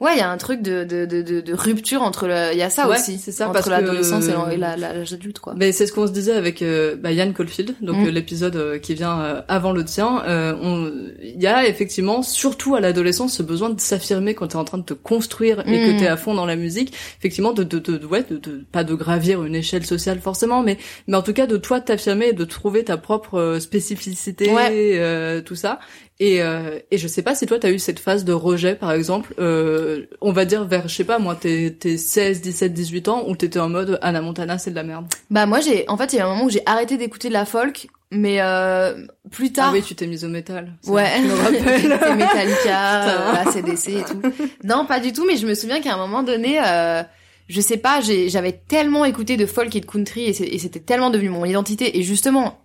[0.01, 2.63] ouais, il y a un truc de de, de, de, rupture entre le, il y
[2.63, 5.55] a ça Ouais, aussi, c'est ça, entre que- l'adolescence et l'âge adulte, quoi.
[5.57, 8.07] Mais c'est ce qu'on se disait avec euh, bah, Yann Caulfield, donc Mm.
[8.07, 10.23] euh, l'épisode euh, qui vient euh, avant le tien.
[10.27, 10.91] Euh, on-
[11.23, 14.79] Il y a effectivement, surtout à l'adolescence, ce besoin de s'affirmer quand t'es en train
[14.79, 15.93] de te construire et Mm.
[15.95, 16.93] que t'es à fond dans la musique.
[17.19, 20.77] Effectivement, de, de, de, ouais, de, de- pas de gravir une échelle sociale forcément, mais
[21.07, 24.71] mais en tout cas de toi t'affirmer et de trouver ta propre spécificité, Ouais.
[24.99, 25.79] euh, tout ça.
[26.23, 28.93] Et, euh, et je sais pas si toi t'as eu cette phase de rejet par
[28.93, 33.09] exemple, euh, on va dire vers je sais pas moi tes, tes 16, 17, 18
[33.09, 35.07] ans où t'étais en mode Anna Montana c'est de la merde?
[35.31, 37.33] Bah moi j'ai, en fait, il y a un moment où j'ai arrêté d'écouter de
[37.33, 39.69] la folk mais euh, plus tard.
[39.71, 40.73] Ah oui, tu t'es mise au métal.
[40.87, 43.09] Ouais, Tu c'était Metallica, Putain.
[43.09, 44.21] euh, la CDC et tout.
[44.65, 47.03] Non, pas du tout, mais je me souviens qu'à un moment donné, euh,
[47.49, 51.31] je sais pas, j'avais tellement écouté de folk et de country et c'était tellement devenu
[51.31, 51.99] mon identité.
[51.99, 52.59] Et justement,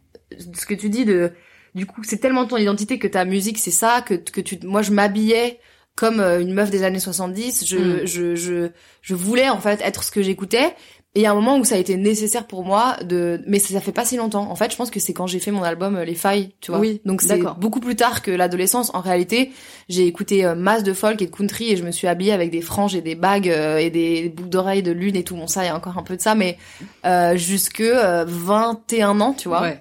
[0.53, 1.31] ce que tu dis de,
[1.75, 4.81] du coup, c'est tellement ton identité que ta musique c'est ça, que que tu, moi
[4.81, 5.59] je m'habillais
[5.95, 7.65] comme euh, une meuf des années 70.
[7.65, 8.05] Je, Mm.
[8.05, 8.69] je, je,
[9.01, 10.73] je voulais en fait être ce que j'écoutais.
[11.17, 13.57] Et il y a un moment où ça a été nécessaire pour moi de, mais
[13.59, 14.51] ça fait pas si longtemps.
[14.51, 16.71] En fait, je pense que c'est quand j'ai fait mon album euh, Les Failles, tu
[16.71, 16.81] vois.
[16.81, 18.91] Oui, Donc c'est beaucoup plus tard que l'adolescence.
[18.93, 19.53] En réalité,
[19.87, 22.51] j'ai écouté euh, masse de folk et de country et je me suis habillée avec
[22.51, 25.37] des franges et des bagues et des boucles d'oreilles de lune et tout.
[25.37, 26.57] Bon, ça, il y a encore un peu de ça, mais
[27.05, 29.61] euh, jusque euh, 21 ans, tu vois.
[29.61, 29.79] Ouais.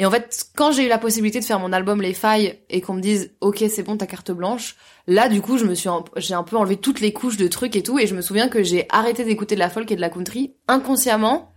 [0.00, 2.80] Et en fait, quand j'ai eu la possibilité de faire mon album Les Failles et
[2.80, 5.90] qu'on me dise OK, c'est bon, ta carte blanche, là du coup, je me suis
[6.16, 8.48] j'ai un peu enlevé toutes les couches de trucs et tout et je me souviens
[8.48, 11.52] que j'ai arrêté d'écouter de la folk et de la country inconsciemment.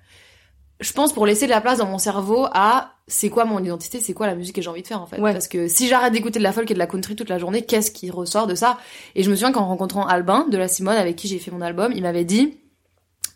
[0.81, 4.01] Je pense pour laisser de la place dans mon cerveau à c'est quoi mon identité,
[4.01, 5.21] c'est quoi la musique que j'ai envie de faire en fait.
[5.21, 5.31] Ouais.
[5.31, 7.61] Parce que si j'arrête d'écouter de la folk et de la country toute la journée,
[7.61, 8.77] qu'est-ce qui ressort de ça?
[9.15, 11.61] Et je me souviens qu'en rencontrant Albin de la Simone avec qui j'ai fait mon
[11.61, 12.57] album, il m'avait dit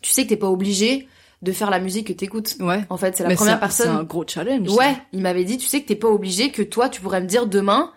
[0.02, 1.08] tu sais que t'es pas obligé
[1.42, 2.56] de faire la musique que t'écoutes.
[2.60, 2.84] Ouais.
[2.90, 3.86] En fait, c'est la Mais première personne.
[3.86, 4.68] C'est un gros challenge.
[4.72, 7.26] Ouais, il m'avait dit, tu sais que t'es pas obligé, que toi, tu pourrais me
[7.26, 7.92] dire demain,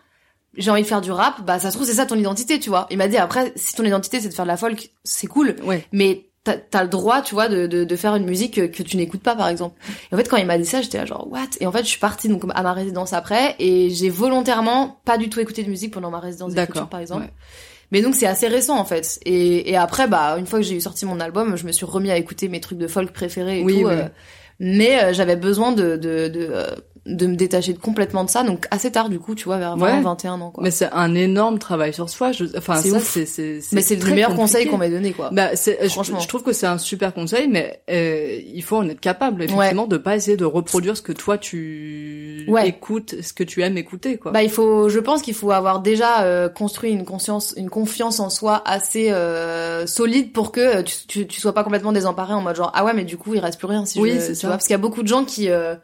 [0.57, 2.69] j'ai envie de faire du rap, bah ça se trouve c'est ça ton identité, tu
[2.69, 2.87] vois.
[2.91, 5.55] Il m'a dit après, si ton identité c'est de faire de la folk, c'est cool.
[5.63, 5.85] Ouais.
[5.91, 8.81] mais t'as as le droit, tu vois, de, de, de faire une musique que, que
[8.81, 9.79] tu n'écoutes pas, par exemple.
[10.11, 11.41] Et en fait, quand il m'a dit ça, j'étais là genre what?
[11.59, 15.17] Et en fait, je suis partie donc à ma résidence après, et j'ai volontairement pas
[15.17, 17.23] du tout écouté de musique pendant ma résidence d'écriture, par exemple.
[17.23, 17.33] Ouais.
[17.91, 19.19] Mais donc c'est assez récent en fait.
[19.25, 21.85] Et, et après, bah une fois que j'ai eu sorti mon album, je me suis
[21.85, 23.87] remis à écouter mes trucs de folk préférés et Oui, tout.
[23.87, 23.93] oui.
[23.93, 24.07] euh,
[24.63, 26.67] mais euh, j'avais besoin de de, de, euh,
[27.07, 29.85] de me détacher complètement de ça, donc assez tard du coup, tu vois, vers 20,
[29.97, 30.01] Ouais.
[30.03, 30.63] 21 ans quoi.
[30.63, 32.31] Mais c'est un énorme travail sur soi.
[32.31, 32.45] Je...
[32.55, 34.41] Enfin, C'est ça, c'est c'est Mais c'est le meilleur compliqué.
[34.43, 35.29] conseil qu'on m'ait donné quoi.
[35.31, 36.19] Bah, c'est, Franchement.
[36.19, 39.87] Je, trouve que c'est un super conseil, mais euh, il faut en être capable, effectivement,
[39.87, 42.67] de pas essayer de reproduire ce que toi tu Ouais.
[42.69, 44.31] écoutes, ce que tu aimes écouter, quoi.
[44.31, 48.19] Bah il faut, je pense qu'il faut avoir déjà euh, construit une conscience, une confiance
[48.19, 52.41] en soi assez euh, solide pour que tu, tu, tu sois pas complètement désemparé en
[52.41, 54.35] mode genre ah ouais mais du coup il reste plus rien si Oui, je, tu
[54.35, 54.50] ça.
[54.51, 55.75] Vois parce qu'il y a beaucoup de gens qui euh,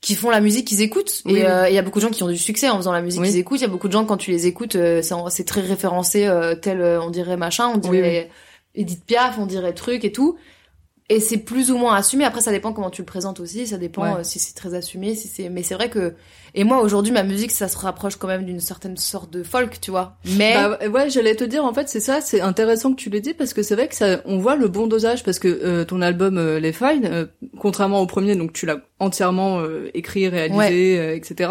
[0.00, 1.22] qui font la musique qu'ils écoutent.
[1.24, 1.42] Oui, et oui.
[1.44, 3.20] euh, il y a beaucoup de gens qui ont du succès en faisant la musique
[3.22, 3.28] Oui.
[3.28, 3.58] qu'ils écoutent.
[3.60, 6.54] Il y a beaucoup de gens quand tu les écoutes euh, c'est très référencé euh,
[6.54, 7.68] tel on dirait machin.
[7.68, 8.30] On Oui, dirait
[8.74, 10.36] Edith Piaf on dirait truc et tout.
[11.10, 12.24] Et c'est plus ou moins assumé.
[12.24, 13.66] Après ça dépend comment tu le présentes aussi.
[13.66, 14.24] Ça dépend Ouais.
[14.24, 16.14] si c'est très assumé si c'est mais c'est vrai que
[16.54, 19.80] et moi aujourd'hui ma musique ça se rapproche quand même d'une certaine sorte de folk
[19.80, 22.96] tu vois mais Bah ouais, j'allais te dire en fait c'est ça, c'est intéressant que
[23.00, 25.38] tu l'aies dit parce que c'est vrai que ça, on voit le bon dosage parce
[25.38, 27.26] que euh, ton album euh, Les Fine, euh,
[27.58, 31.50] contrairement au premier, donc tu l'as entièrement euh, écrit, réalisé, euh, etc.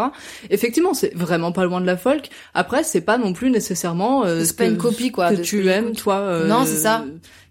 [0.49, 2.29] Effectivement, c'est vraiment pas loin de la folk.
[2.53, 5.41] Après, c'est pas non plus nécessairement euh, C'est ce pas une copie, quoi, que de
[5.41, 6.15] tu aimes toi.
[6.15, 7.03] euh, Non, c'est ça.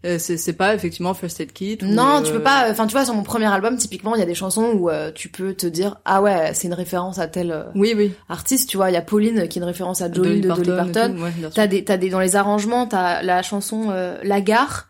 [0.04, 1.78] Euh, c'est c'est pas effectivement First Aid Kit.
[1.82, 4.18] ou, non tu euh, peux pas enfin tu vois sur mon premier album typiquement il
[4.18, 7.18] y a des chansons où euh, tu peux te dire ah ouais c'est une référence
[7.18, 8.12] à tel euh, Oui, oui.
[8.28, 10.70] artiste tu vois il y a Pauline qui est une référence à Jolene de Dolly
[10.70, 11.30] Parton ouais.
[11.54, 14.88] T'as des, t'as des, dans les arrangements, t'as la chanson euh, La Gare,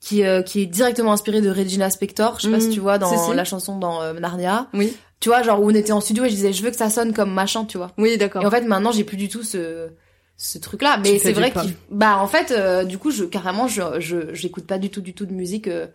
[0.00, 2.36] qui, euh, qui est directement inspirée de Regina Spektor.
[2.38, 2.60] Je sais pas Mm.
[2.60, 3.34] si tu vois dans Si, si.
[3.34, 4.66] la chanson dans euh, Narnia.
[4.74, 6.76] Oui, Tu vois, genre où on était en studio et je disais, je veux que
[6.76, 7.92] ça sonne comme machin, tu vois.
[7.96, 8.42] oui, d'accord.
[8.42, 9.88] Et en fait, maintenant, j'ai plus du tout ce,
[10.36, 11.00] ce truc-là.
[11.02, 14.34] Tu Mais c'est vrai qu'il, bah, en fait, euh, du coup, je, carrément, je, je,
[14.34, 15.86] j'écoute pas du tout, du tout de musique, euh,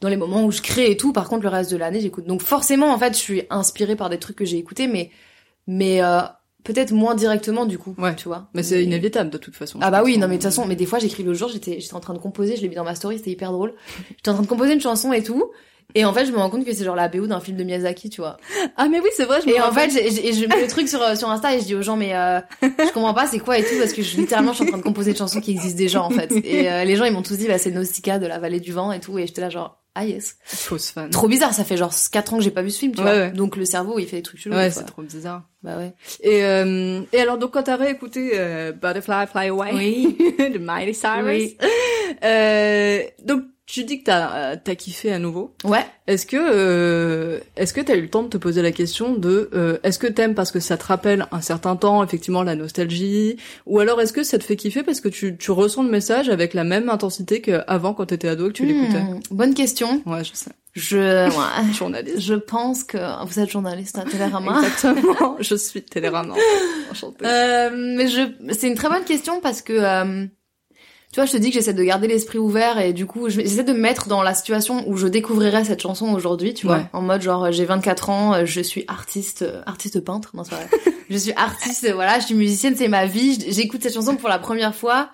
[0.00, 1.12] dans les moments où je crée et tout.
[1.12, 2.26] Par contre, le reste de l'année, j'écoute.
[2.26, 5.10] Donc, forcément, en fait, je suis inspirée par des trucs que j'ai écoutés, mais,
[5.66, 6.20] mais, euh,
[6.66, 7.94] peut-être moins directement, du coup.
[7.96, 8.14] Ouais.
[8.16, 8.48] Tu vois.
[8.52, 9.78] mais c'est inévitable de toute façon.
[9.80, 10.28] Ah bah oui, non hein.
[10.28, 12.18] mais de toute façon, mais des fois j'écris le jour, j'étais j'étais en train de
[12.18, 13.74] composer, je l'ai mis dans ma story, c'était hyper drôle.
[14.16, 15.50] J'étais en train de composer une chanson et tout,
[15.98, 17.64] et en fait je me rends compte que c'est genre la BO d'un film de
[17.64, 18.36] Miyazaki, tu vois.
[18.76, 19.40] Ah mais oui, c'est vrai.
[19.42, 21.64] Je me Et en fait, j'ai- je mets le truc sur sur Insta et je
[21.64, 24.16] dis aux gens mais euh, je comprends pas c'est quoi et tout parce que je
[24.16, 26.30] littéralement je suis en train de composer une chanson qui existe déjà en fait.
[26.44, 28.72] Et euh, les gens ils m'ont tous dit bah c'est Nausicaa de la vallée du
[28.72, 30.36] vent et tout et j'étais là genre ah yes.
[30.44, 31.08] fausse fan.
[31.08, 33.04] Trop bizarre, ça fait genre 4 ans que j'ai pas vu ce film, tu Ouais,
[33.04, 33.14] vois.
[33.28, 33.30] ouais.
[33.30, 34.54] Donc le cerveau il fait des trucs chelous.
[34.54, 35.44] Ouais, des c'est trop bizarre.
[35.62, 35.94] Bah ouais.
[36.20, 40.16] Et, euh, et alors, donc, quand t'as réécouté euh, Butterfly Fly Away Oui.
[40.38, 41.56] de Miley Cyrus, Oui.
[42.24, 45.54] euh, donc tu dis que t'as euh, t'as kiffé à nouveau.
[45.64, 45.84] Ouais.
[46.06, 49.50] Est-ce que euh, est-ce que t'as eu le temps de te poser la question de
[49.54, 53.36] euh, est-ce que t'aimes parce que ça te rappelle un certain temps, effectivement la nostalgie,
[53.66, 56.28] ou alors est-ce que ça te fait kiffer parce que tu tu ressens le message
[56.28, 59.02] avec la même intensité qu'avant quand t'étais ado et que tu l'écoutais?
[59.02, 60.00] Hmm, bonne question.
[60.06, 60.52] Ouais, je sais.
[60.76, 61.72] Je ouais.
[61.76, 62.20] Journaliste.
[62.20, 64.60] Je pense que vous êtes journaliste à Télérama.
[64.64, 65.36] Exactement.
[65.40, 66.34] je suis Télérama.
[66.90, 67.24] Enchantée.
[67.24, 68.20] Euh, mais je,
[68.52, 70.26] c'est une très bonne question parce que, euh,
[71.16, 73.40] tu vois, je te dis que j'essaie de garder l'esprit ouvert et du coup, je-
[73.40, 76.76] j'essaie de me mettre dans la situation où je découvrirais cette chanson aujourd'hui, tu vois,
[76.76, 76.84] Ouais.
[76.92, 80.54] en mode genre j'ai 24 ans, euh, je suis artiste, euh, artiste peintre, non c'est
[80.56, 80.66] vrai.
[81.08, 83.38] je suis artiste, voilà, je suis musicienne, c'est ma vie.
[83.48, 85.08] J'écoute cette chanson pour la première fois.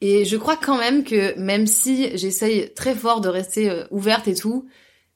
[0.00, 4.28] Et je crois quand même que même si j'essaye très fort de rester euh, ouverte
[4.28, 4.66] et tout,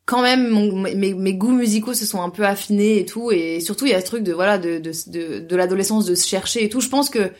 [0.04, 3.60] quand même mon, mes, mes goûts musicaux se sont un peu affinés et tout et
[3.60, 6.26] surtout il y a ce truc de voilà de de de, de l'adolescence de se
[6.26, 7.30] chercher et tout je pense que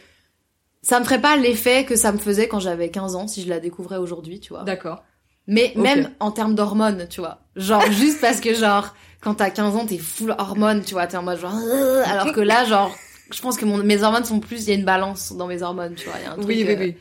[0.88, 3.48] ça me ferait pas l'effet que ça me faisait quand j'avais 15 ans si je
[3.50, 5.04] la découvrais aujourd'hui tu vois D'accord.
[5.46, 9.76] mais même en termes d'hormones tu vois genre juste parce que genre quand t'as 15
[9.76, 12.96] ans t'es full hormones tu vois t'es en mode genre euh, alors que là genre
[13.30, 15.60] je pense que mon, mes hormones sont plus il y a une balance dans mes
[15.62, 16.96] hormones tu vois il y a un truc, Oui, oui, euh, oui.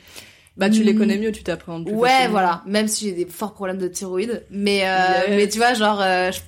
[0.57, 0.97] Bah, tu les hmm.
[0.97, 2.31] connais mieux, tu t'appréhendes plus Ouais, facilement.
[2.31, 2.63] voilà.
[2.65, 5.29] Même si j'ai des forts problèmes de thyroïde, mais euh, Yes.
[5.29, 6.39] mais tu vois, genre, euh, je,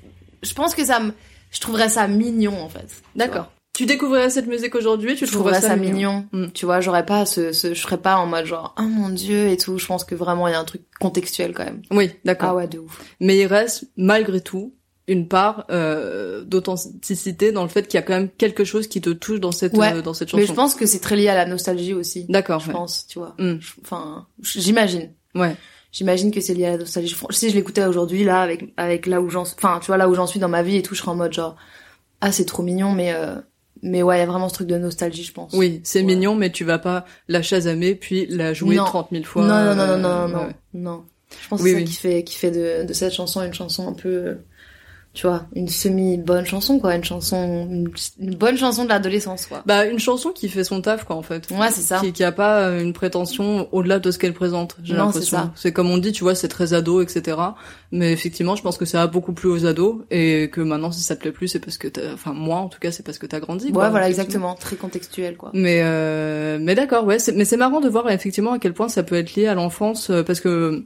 [0.42, 1.14] je pense que ça me,
[1.52, 2.88] je trouverais ça mignon en fait.
[3.16, 3.52] D'accord.
[3.80, 5.26] Tu découvrirais cette musique aujourd'hui, tu.
[5.26, 6.26] Je trouverais ça mignon.
[6.34, 6.48] Mm.
[6.54, 9.48] Tu vois, j'aurais pas ce, ce, je serais pas en mode genre, oh mon dieu
[9.48, 9.78] et tout.
[9.78, 11.82] Je pense que vraiment il y a un truc contextuel quand même.
[11.90, 12.50] Oui, d'accord.
[12.50, 13.02] Ah ouais, de ouf.
[13.22, 14.74] Mais il reste, malgré tout,
[15.08, 19.00] une part euh, d'authenticité dans le fait qu'il y a quand même quelque chose qui
[19.00, 19.94] te touche dans cette, Ouais.
[19.94, 20.42] euh, dans cette chanson.
[20.42, 22.26] Mais je pense que c'est très lié à la nostalgie aussi.
[22.28, 22.74] D'accord, Je ouais.
[22.74, 23.34] pense, tu vois.
[23.40, 23.60] Mm.
[23.86, 25.14] Enfin, j'imagine.
[25.36, 25.56] Ouais.
[25.94, 27.16] J'imagine que c'est lié à la nostalgie.
[27.30, 30.16] Si je l'écoutais aujourd'hui, là, avec, avec là où j'en, enfin, tu vois, là où
[30.16, 31.56] j'en suis dans ma vie et tout, je serais en mode genre,
[32.20, 33.36] ah, c'est trop mignon, mais, euh,
[33.82, 35.54] mais ouais, il y a vraiment ce truc de nostalgie, je pense.
[35.54, 36.06] Oui, c'est Ouais.
[36.06, 38.86] mignon, mais tu vas pas la chasamer puis la jouer Non.
[38.86, 39.46] 30 000 fois.
[39.46, 40.56] non, non, non, non, euh, non, non, ouais.
[40.74, 41.04] non.
[41.44, 41.86] Je pense que Oui, c'est ça oui.
[41.86, 44.36] qui fait, qui fait de, de cette chanson une chanson un peu, euh,
[45.14, 49.64] tu vois, une semi-bonne chanson, quoi, une chanson, une, une bonne chanson de l'adolescence, quoi.
[49.66, 51.50] Bah, une chanson qui fait son taf, quoi, en fait.
[51.52, 52.00] Ouais, c'est ça.
[52.00, 55.38] Qui, qui a pas euh, une prétention au-delà de ce qu'elle présente, j'ai l'impression.
[55.38, 55.52] c'est ça.
[55.56, 57.38] C'est comme on dit, tu vois, c'est très ado, etc.
[57.92, 61.02] Mais effectivement, je pense que ça a beaucoup plu aux ados et que maintenant, si
[61.02, 63.18] ça te plaît plus, c'est parce que t'as, enfin, moi, en tout cas, c'est parce
[63.18, 63.68] que t'as grandi.
[63.68, 64.54] Ouais, quoi, voilà, exactement.
[64.56, 65.50] Très contextuel, quoi.
[65.54, 67.18] Mais euh, mais d'accord, ouais.
[67.34, 70.12] Mais c'est marrant de voir effectivement à quel point ça peut être lié à l'enfance,
[70.12, 70.86] euh, parce que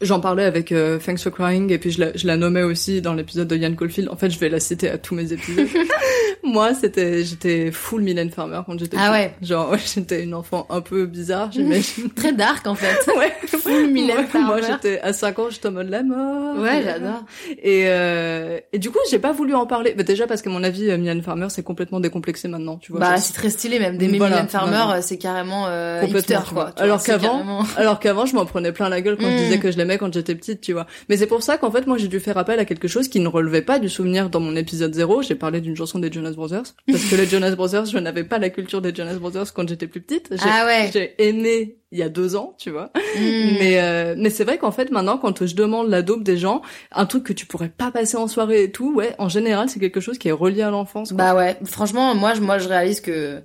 [0.00, 3.00] j'en parlais avec euh, Thanks for Crying et puis je la, je la nommais aussi
[3.02, 4.08] dans l'épisode de Ian Caulfield.
[4.10, 5.66] En fait, je vais la citer à tous mes épisodes.
[6.44, 9.34] Moi, c'était j'étais full Mylène Farmer quand j'étais Ah ouais.
[9.42, 12.10] Genre, ouais, j'étais une enfant un peu bizarre, j'imagine.
[12.16, 12.96] Très dark, en fait.
[13.18, 13.32] ouais.
[13.46, 14.62] Full Mylène Moi, moi, Farmer.
[14.82, 16.56] j'étais à 5 ans, j'étais en mode la mort.
[16.58, 17.24] Ouais, j'adore.
[17.62, 19.94] Et, euh, et du coup, j'ai pas voulu en parler.
[19.96, 23.00] Bah, déjà parce que mon avis, euh, Mylène Farmer, c'est complètement décomplexé maintenant, tu vois.
[23.00, 23.98] Bah, Je- c'est très stylé, même.
[23.98, 26.72] D'aimer Voilà, Mylène Farmer, euh, c'est carrément, euh, hipster, quoi.
[26.76, 29.38] Tu Alors qu'avant- carrément- Alors qu'avant, je m'en prenais plein la gueule quand je Mm.
[29.38, 30.86] disais que je l'aimais quand j'étais petite, tu vois.
[31.08, 33.20] Mais c'est pour ça qu'en fait, moi, j'ai dû faire appel à quelque chose qui
[33.20, 35.22] ne relevait pas du souvenir dans mon épisode 0.
[35.22, 36.74] J'ai parlé d'une chanson des Jonas Brothers.
[36.86, 39.86] Parce que les Jonas Brothers, je n'avais pas la culture des Jonas Brothers quand j'étais
[39.86, 40.28] plus petite.
[40.32, 40.90] J'ai, Ah ouais.
[40.92, 42.90] J'ai aimé il y a deux ans, tu vois.
[43.16, 43.20] Mm.
[43.58, 46.62] Mais, euh, mais c'est vrai qu'en fait, maintenant, quand je demande la dope des gens,
[46.92, 49.80] un truc que tu pourrais pas passer en soirée et tout, ouais, en général, c'est
[49.80, 51.10] quelque chose qui est relié à l'enfance.
[51.10, 51.16] quoi.
[51.16, 53.42] Bah ouais, franchement, moi, je, moi, je réalise que.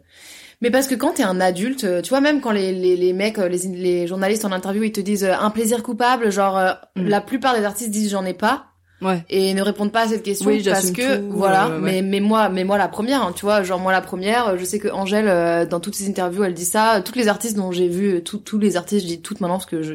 [0.63, 3.13] Mais parce que quand t'es un adulte, euh, tu vois, même quand les, les, les
[3.13, 6.58] mecs, euh, les, les journalistes en interview, ils te disent euh, un plaisir coupable, genre,
[6.95, 7.08] Mm.
[7.08, 8.65] la plupart des artistes disent j'en ai pas.
[9.02, 9.21] Ouais.
[9.30, 11.82] et ne répondent pas à cette question Oui, parce que tout, voilà euh, ouais.
[11.82, 14.63] mais mais moi mais moi la première hein, tu vois genre moi la première je
[14.63, 17.73] sais que Angèle euh, dans toutes ses interviews elle dit ça toutes les artistes dont
[17.73, 19.93] j'ai vu tous tous les artistes je dis toutes maintenant parce que je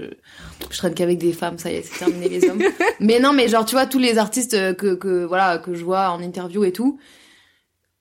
[0.71, 2.61] je traîne qu'avec des femmes ça y est c'est terminé les hommes
[3.01, 6.11] mais non mais genre tu vois tous les artistes que que voilà que je vois
[6.11, 6.99] en interview et tout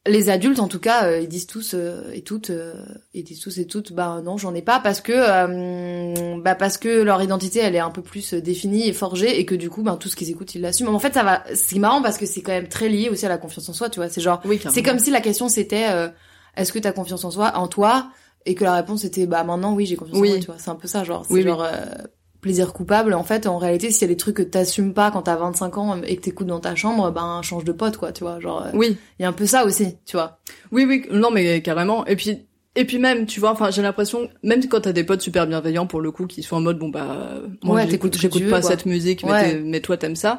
[0.07, 2.73] les adultes en tout cas euh, ils disent tous euh, et toutes euh,
[3.13, 6.77] ils disent tous et toutes bah non j'en ai pas parce que euh, bah parce
[6.77, 9.69] que leur identité elle est un peu plus euh, définie et forgée et que du
[9.69, 10.91] coup ben tout ce qu'ils écoutent ils l'assument.
[10.93, 13.29] En fait ça va c'est marrant parce que c'est quand même très lié aussi à
[13.29, 14.09] la confiance en soi tu vois.
[14.09, 16.07] C'est genre Oui, c'est comme si la question c'était euh,
[16.55, 18.09] est-ce que t'as confiance en soi en toi
[18.45, 20.29] et que la réponse était bah maintenant oui j'ai confiance Oui.
[20.29, 20.55] en moi tu vois.
[20.57, 21.65] C'est un peu ça genre c'est Oui, genre
[22.41, 25.23] plaisir coupable en fait en réalité s'il y a des trucs que t'assumes pas quand
[25.23, 28.23] t'as 25 ans et que t'écoutes dans ta chambre ben change de pote quoi tu
[28.23, 28.97] vois genre euh, Oui.
[29.19, 30.39] il y a un peu ça aussi tu vois
[30.71, 32.05] Oui, oui, non, mais carrément.
[32.05, 32.45] Et puis,
[32.75, 35.87] et puis même, tu vois, enfin, j'ai l'impression, même quand t'as des potes super bienveillants
[35.87, 38.15] pour le coup, qui sont en mode, bon bah, moi, Ouais, j'écoute,
[38.49, 38.61] pas quoi.
[38.61, 39.61] cette musique, mais, Ouais.
[39.65, 40.37] mais toi t'aimes ça.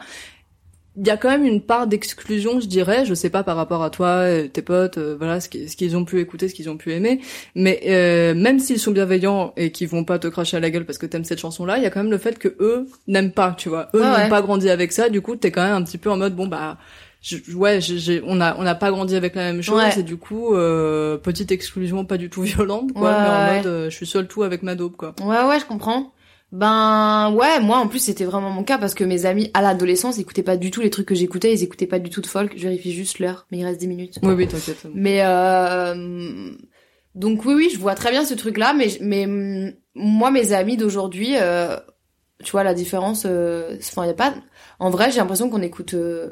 [1.01, 3.05] Il y a quand même une part d'exclusion, je dirais.
[3.05, 5.77] Je sais pas par rapport à toi, euh, tes potes, euh, voilà, ce qui- ce
[5.77, 7.21] qu'ils ont pu écouter, ce qu'ils ont pu aimer.
[7.55, 10.85] Mais euh, même s'ils sont bienveillants et qu'ils vont pas te cracher à la gueule
[10.85, 13.31] parce que t'aimes cette chanson-là, il y a quand même le fait que eux n'aiment
[13.33, 13.89] pas, tu vois.
[13.95, 15.09] Eux Ouais, n'ont pas grandi avec ça.
[15.09, 16.79] Du coup, t'es quand même un petit peu en mode, bon bah,
[17.23, 19.99] je- ouais, j'ai- j'ai- on a on n'a pas grandi avec la même chose Ouais.
[20.01, 23.67] et du coup euh, petite exclusion pas du tout violente quoi, Ouais, mais en mode
[23.67, 25.15] euh, je suis seul tout avec ma dope quoi.
[25.21, 26.13] Ouais, ouais, je comprends.
[26.51, 30.19] Ben ouais, moi en plus c'était vraiment mon cas parce que mes amis à l'adolescence
[30.19, 32.55] écoutaient pas du tout les trucs que j'écoutais, ils écoutaient pas du tout de folk.
[32.57, 34.19] Je vérifie juste l'heure, mais il reste 10 minutes.
[34.23, 34.87] Oui oui t'inquiète.
[34.95, 36.51] Mais euh,
[37.15, 40.53] donc oui oui, je vois très bien ce truc là, mais mais hum, moi mes
[40.55, 41.77] amis d'aujourd'hui, euh,
[42.43, 43.25] tu vois la différence.
[43.27, 44.35] euh, Enfin y a pas.
[44.79, 46.31] En vrai j'ai l'impression qu'on écoute euh,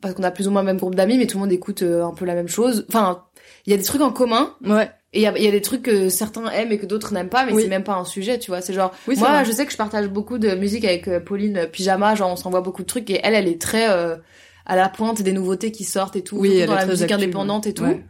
[0.00, 1.82] parce qu'on a plus ou moins le même groupe d'amis, mais tout le monde écoute
[1.82, 2.86] euh, un peu la même chose.
[2.88, 3.24] Enfin
[3.66, 4.54] il y a des trucs en commun.
[4.64, 4.90] Ouais.
[5.14, 7.14] Et il y a, il y a des trucs que certains aiment et que d'autres
[7.14, 7.62] n'aiment pas, mais Oui.
[7.62, 8.60] c'est même pas un sujet, tu vois.
[8.60, 9.44] C'est genre, Oui, moi, vrai.
[9.44, 12.36] je sais que je partage beaucoup de musique avec euh, Pauline euh, Pyjama, genre on
[12.36, 14.16] s'envoie beaucoup de trucs, et elle, elle est très euh,
[14.66, 17.12] à la pointe des nouveautés qui sortent et tout, Oui, elle dans est la musique
[17.12, 17.84] indépendante et tout.
[17.84, 18.02] ouais.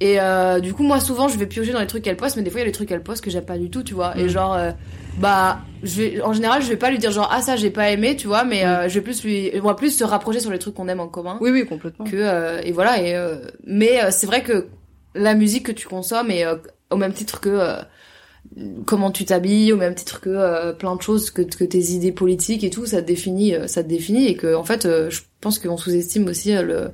[0.00, 2.42] Et euh, du coup, moi, souvent, je vais piocher dans les trucs qu'elle poste, mais
[2.42, 3.94] des fois, il y a des trucs qu'elle poste que j'aime pas du tout, tu
[3.94, 4.16] vois.
[4.18, 4.28] Et Mm.
[4.28, 4.70] genre, euh,
[5.18, 7.90] bah, je vais, en général, je vais pas lui dire genre, ah, ça, j'ai pas
[7.90, 10.50] aimé, tu vois, mais euh, je vais plus lui, on va plus se rapprocher sur
[10.50, 11.38] les trucs qu'on aime en commun.
[11.40, 12.04] Oui, oui, complètement.
[12.04, 13.16] Que, et voilà, et,
[13.64, 14.66] mais c'est vrai que
[15.14, 16.56] la musique que tu consommes, et euh,
[16.90, 17.82] au même titre que euh,
[18.86, 22.12] comment tu t'habilles, au même titre que euh, plein de choses, que, que tes idées
[22.12, 25.20] politiques et tout, ça te définit, euh, ça te définit, et que, en fait, je
[25.40, 26.90] pense qu'on sous-estime aussi le,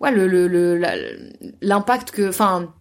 [0.00, 0.78] ouais, le, le, le-
[1.62, 2.74] l'impact que, enfin,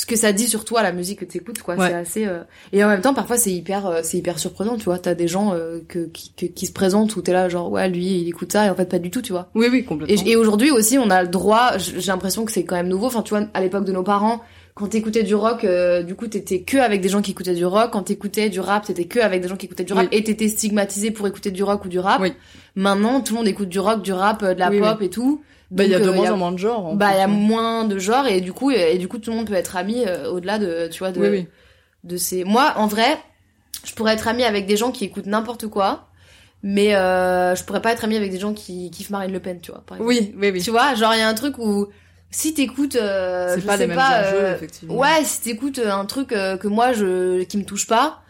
[0.00, 1.76] ce que ça dit sur toi, la musique que t'écoutes, quoi.
[1.76, 1.88] Ouais.
[1.88, 2.40] C'est assez, euh,
[2.72, 4.98] et en même temps, parfois, c'est hyper, euh, c'est hyper surprenant, tu vois.
[4.98, 7.88] T'as des gens euh, que, qui, que- qui se présentent où t'es là, genre, ouais,
[7.88, 9.48] lui, il écoute ça, et en fait, pas du tout, tu vois.
[9.54, 10.24] Oui, oui, complètement.
[10.26, 11.78] et aujourd'hui aussi, on a le droit.
[11.78, 13.06] J'ai l'impression que c'est quand même nouveau.
[13.06, 14.40] Enfin, tu vois, à l'époque de nos parents,
[14.74, 17.66] quand t'écoutais du rock, euh, du coup, t'étais que avec des gens qui écoutaient du
[17.66, 17.90] rock.
[17.92, 20.08] Quand t'écoutais du rap, t'étais que avec des gens qui écoutaient du rap.
[20.10, 20.16] Oui.
[20.18, 22.20] Et t'étais stigmatisé pour écouter du rock ou du rap.
[22.22, 22.32] Oui.
[22.76, 25.10] Maintenant, tout le monde écoute du rock, du rap, euh, de la Oui, pop et
[25.10, 25.42] tout.
[25.70, 26.86] Bah, il y a de euh, moins en moins de genres.
[26.86, 29.30] en Bah, il y a moins de genres et du coup, et, du coup, tout
[29.30, 31.46] le monde peut être ami euh, au-delà de, tu vois, de, Oui, oui.
[32.04, 32.44] de ces.
[32.44, 33.18] Moi, en vrai,
[33.84, 36.08] je pourrais être ami avec des gens qui écoutent n'importe quoi,
[36.62, 39.60] mais euh, je pourrais pas être ami avec des gens qui kiffent Marine Le Pen,
[39.60, 39.82] tu vois.
[39.86, 40.08] Par exemple.
[40.08, 40.60] Oui, oui, oui.
[40.62, 41.86] Tu vois, genre il y a un truc où
[42.32, 44.94] si t'écoutes, euh, C'est je pas sais les mêmes pas, enjeux, euh, effectivement.
[44.96, 48.20] ouais, si t'écoutes euh, un truc euh, que moi je qui me touche pas,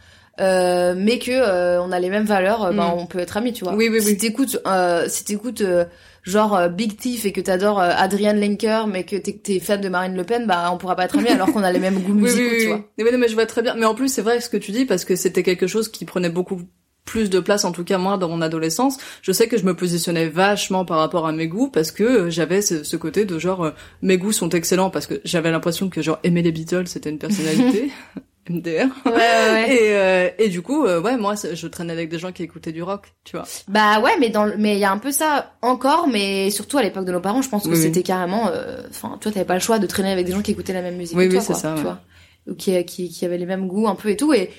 [0.41, 2.99] euh, mais que euh, on a les mêmes valeurs, bah, Mm.
[2.99, 3.75] on peut être amis, tu vois.
[3.75, 4.17] Oui, oui, Si oui.
[4.17, 5.85] t'écoutes, euh, si t'écoutes euh,
[6.23, 9.81] genre euh, Big Thief et que t'adores euh, Adrienne Lenker, mais que t'es t'es fan
[9.81, 12.01] de Marine Le Pen, bah on pourra pas être amis alors qu'on a les mêmes
[12.01, 12.85] goûts musicaux, oui, oui, tu vois.
[12.99, 13.75] Oui, non, mais je vois très bien.
[13.75, 16.05] Mais en plus, c'est vrai ce que tu dis parce que c'était quelque chose qui
[16.05, 16.61] prenait beaucoup
[17.05, 18.99] plus de place, en tout cas moi, dans mon adolescence.
[19.23, 22.31] Je sais que je me positionnais vachement par rapport à mes goûts parce que euh,
[22.31, 23.71] j'avais ce, ce côté de genre euh,
[24.03, 27.19] mes goûts sont excellents parce que j'avais l'impression que genre aimer les Beatles c'était une
[27.19, 27.91] personnalité.
[28.51, 28.89] MDR.
[29.07, 29.67] Ouais, ouais, ouais.
[29.81, 32.73] Et, euh, et du coup, euh, ouais, moi, je traînais avec des gens qui écoutaient
[32.73, 33.47] du rock, tu vois.
[33.69, 36.77] Bah ouais, mais dans le- mais il y a un peu ça encore, mais surtout
[36.79, 37.83] à l'époque de nos parents, je pense que Oui, oui.
[37.83, 40.43] c'était carrément, euh, enfin, tu vois, t'avais pas le choix de traîner avec des gens
[40.43, 41.83] qui écoutaient la même musique Oui, que oui, toi, c'est quoi, ça, tu ouais.
[41.85, 42.01] vois,
[42.49, 44.51] ou qui, qui qui avaient les mêmes goûts un peu et tout, et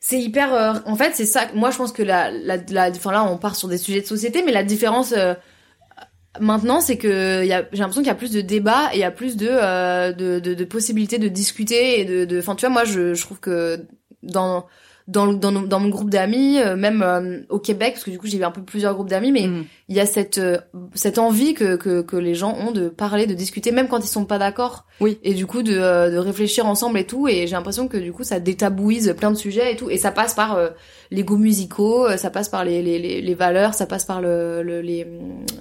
[0.00, 1.46] c'est hyper, en fait, c'est ça.
[1.54, 4.06] Moi, je pense que la, la, la, enfin là, on part sur des sujets de
[4.06, 5.34] société, mais la différence euh,
[6.40, 9.10] maintenant, c'est que j'ai l'impression qu'il y a plus de débats et il y a
[9.10, 12.84] plus de, euh, de, de possibilités de discuter et de, de, enfin, tu vois, moi,
[12.84, 13.86] je, je trouve que
[14.22, 14.66] dans
[15.08, 18.18] dans, le- dans, dans mon groupe d'amis, euh, même euh, au Québec, parce que du
[18.18, 19.64] coup j'ai eu un peu plusieurs groupes d'amis, mais Mhm.
[19.88, 20.58] il y a cette euh,
[20.94, 24.08] cette envie que, que que les gens ont de parler, de discuter, même quand ils
[24.08, 24.84] sont pas d'accord.
[25.00, 25.18] Oui.
[25.22, 27.26] Et du coup de euh, de réfléchir ensemble et tout.
[27.26, 29.88] Et j'ai l'impression que du coup ça détabouise plein de sujets et tout.
[29.90, 30.68] Et ça passe par euh,
[31.10, 34.62] les goûts musicaux, ça passe par les les les, les valeurs, ça passe par le,
[34.62, 35.06] le les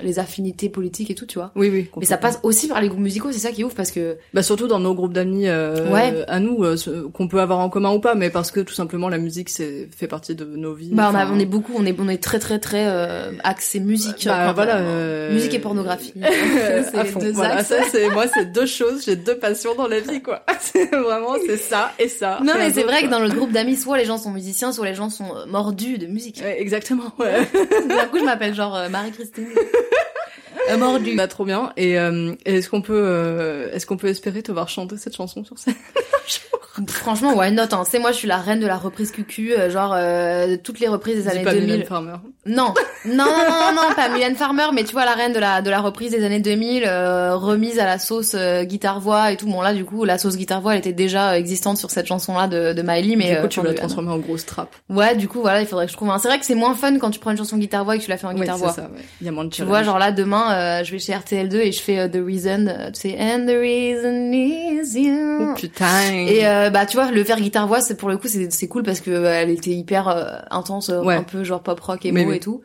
[0.04, 1.52] les affinités politiques et tout, tu vois.
[1.56, 1.90] Oui, oui.
[1.98, 4.18] Mais ça passe aussi par les goûts musicaux, c'est ça qui est ouf parce que
[4.34, 6.26] Bah surtout dans nos groupes d'amis euh, Ouais.
[6.28, 6.66] à nous
[7.14, 9.88] qu'on peut avoir en commun ou pas mais parce que tout simplement la musique c'est
[9.96, 10.90] fait partie de nos vies.
[10.92, 13.32] bah on, a, Enfin, on est beaucoup, on est on est très très très euh,
[13.44, 14.26] axé musique.
[14.26, 16.14] Bah, voilà, euh, musique et pornographie.
[16.92, 17.20] c'est fond.
[17.20, 17.68] deux Voilà, axes.
[17.70, 20.44] ça c'est moi c'est deux choses, j'ai deux passions dans la vie quoi.
[20.60, 22.40] C'est vraiment c'est ça et ça.
[22.44, 24.86] Non, mais c'est vrai que dans le groupe d'amis, soit les gens sont musiciens, soit
[24.86, 26.42] les gens sont euh, mordus de musique.
[26.44, 27.12] Ouais, exactement.
[27.20, 27.48] Ouais.
[27.88, 29.48] D'un coup, je m'appelle genre euh, Marie-Christine.
[30.70, 31.16] Euh, mordue.
[31.16, 31.72] bah trop bien.
[31.78, 35.44] Et euh, est-ce qu'on peut euh, est-ce qu'on peut espérer te voir chanter cette chanson
[35.44, 35.76] sur scène
[36.90, 37.84] Franchement, why not hein.
[37.90, 40.88] C'est moi, je suis la reine de la reprise QQ, euh, genre euh, toutes les
[40.88, 41.66] reprises des années pas 2000.
[41.72, 42.14] Mylène Farmer.
[42.46, 45.64] Non, non, non, non, non, pas Mylène Farmer, mais tu vois la reine de la
[45.64, 49.38] de la reprise des années 2000, euh, remise à la sauce euh, guitare voix et
[49.38, 49.48] tout.
[49.48, 52.48] Bon là, du coup, la sauce guitare voix, elle était déjà existante sur cette chanson-là
[52.48, 54.76] de, de Miley, mais du coup tu de- transformer en grosse trappe.
[54.90, 56.12] Ouais, du coup, voilà, il faudrait que je trouve.
[56.12, 58.00] un- C'est vrai que c'est moins fun quand tu prends une chanson guitare voix et
[58.00, 58.74] que tu la fais en Ouais, guitare c'est voix.
[58.74, 58.82] ça.
[58.84, 59.02] Ouais.
[59.20, 61.56] Il y a moins de Tu vois, genre là, demain, euh, je vais chez RTL2
[61.56, 65.40] et je fais euh, The Reason, euh, tu sais, And the reason is you.
[65.52, 66.02] Oh, putain.
[66.14, 66.42] Et
[66.72, 69.00] bah tu vois, le faire guitare voix, c'est pour le coup, c'est c'est cool parce
[69.02, 70.08] que elle était hyper
[70.52, 71.16] intense, Ouais.
[71.16, 72.62] un peu genre pop rock et Mais et tout.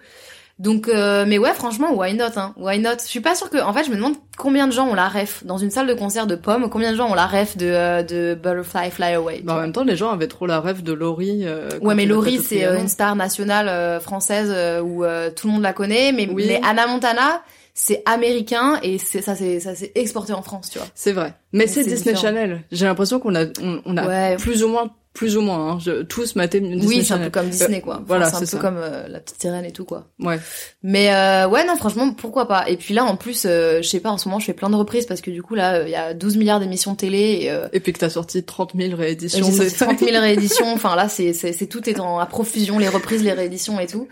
[0.59, 2.98] Donc, euh, mais ouais, franchement, why not, hein, why not?
[3.02, 5.09] Je suis pas sûre que, en fait, je me demande combien de gens ont la
[5.09, 7.66] ref dans une salle de concert de pommes, combien de gens ont la ref de
[7.66, 9.40] euh, de Butterfly Fly Away.
[9.42, 11.42] Bah, en même temps, les gens avaient trop la rêve de Laurie.
[11.46, 14.50] euh, Ouais, mais Laurie, c'est une star nationale française
[14.85, 16.44] où tout le monde la connaît, mais, Oui.
[16.46, 17.42] mais Anna Montana,
[17.75, 20.89] c'est américain et c'est ça, c'est ça, s'est exporté en France, tu vois.
[20.95, 21.35] C'est vrai.
[21.53, 22.21] Mais c'est c'est Disney différent.
[22.35, 22.63] Channel.
[22.71, 24.37] J'ai l'impression qu'on a, on, on a Ouais.
[24.37, 27.31] plus ou moins, plus ou moins, hein, je, tous maté Disney oui, c'est un peu
[27.31, 27.96] comme Disney, quoi.
[27.96, 28.59] Enfin, voilà, c'est un c'est peu ça.
[28.59, 30.07] comme euh, la petite sirène et tout, quoi.
[30.20, 30.38] Ouais.
[30.83, 32.68] Mais euh, ouais, non, franchement, pourquoi pas.
[32.68, 34.70] Et puis là, en plus, euh, je sais pas, en ce moment, je fais plein
[34.70, 37.51] de reprises parce que du coup, là, il y a 12 milliards d'émissions télé et
[37.51, 39.44] euh, Et puis que t'as sorti 30 000 rééditions.
[39.51, 40.72] sorti c'est- 30 000 rééditions.
[40.72, 43.87] Enfin là, c'est c'est c'est tout est en à profusion, les reprises, les rééditions et
[43.87, 44.09] tout.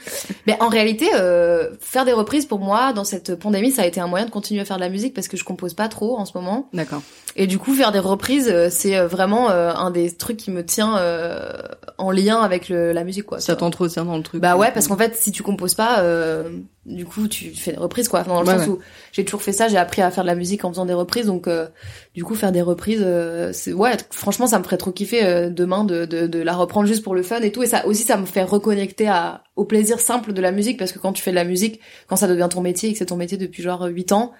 [0.46, 4.00] Mais en réalité, euh, faire des reprises pour moi dans cette pandémie, ça a été
[4.00, 6.18] un moyen de continuer à faire de la musique parce que je compose pas trop
[6.18, 6.68] en ce moment.
[6.74, 7.02] D'accord.
[7.36, 10.50] Et du coup, faire des reprises, euh, c'est euh, vraiment euh, un des trucs qui
[10.50, 11.50] me tient euh,
[11.98, 13.40] en lien avec le, la musique, quoi.
[13.40, 14.40] Ça t'entretient dans le truc.
[14.40, 16.50] Bah ouais, parce qu'en fait, si tu composes pas, euh,
[16.86, 18.22] du coup, tu fais des reprises, quoi.
[18.22, 18.72] Dans le Ouais, sens ouais.
[18.72, 18.78] où
[19.12, 21.26] j'ai toujours fait ça, j'ai appris à faire de la musique en faisant des reprises,
[21.26, 21.66] donc euh,
[22.14, 23.06] du coup, faire des reprises,
[23.52, 27.02] c'est ouais, franchement, ça me ferait trop kiffer demain de, de, de la reprendre juste
[27.04, 27.62] pour le fun et tout.
[27.62, 30.92] Et ça aussi, ça me fait reconnecter à, au plaisir simple de la musique, parce
[30.92, 33.06] que quand tu fais de la musique, quand ça devient ton métier et que c'est
[33.06, 34.32] ton métier depuis genre 8 ans,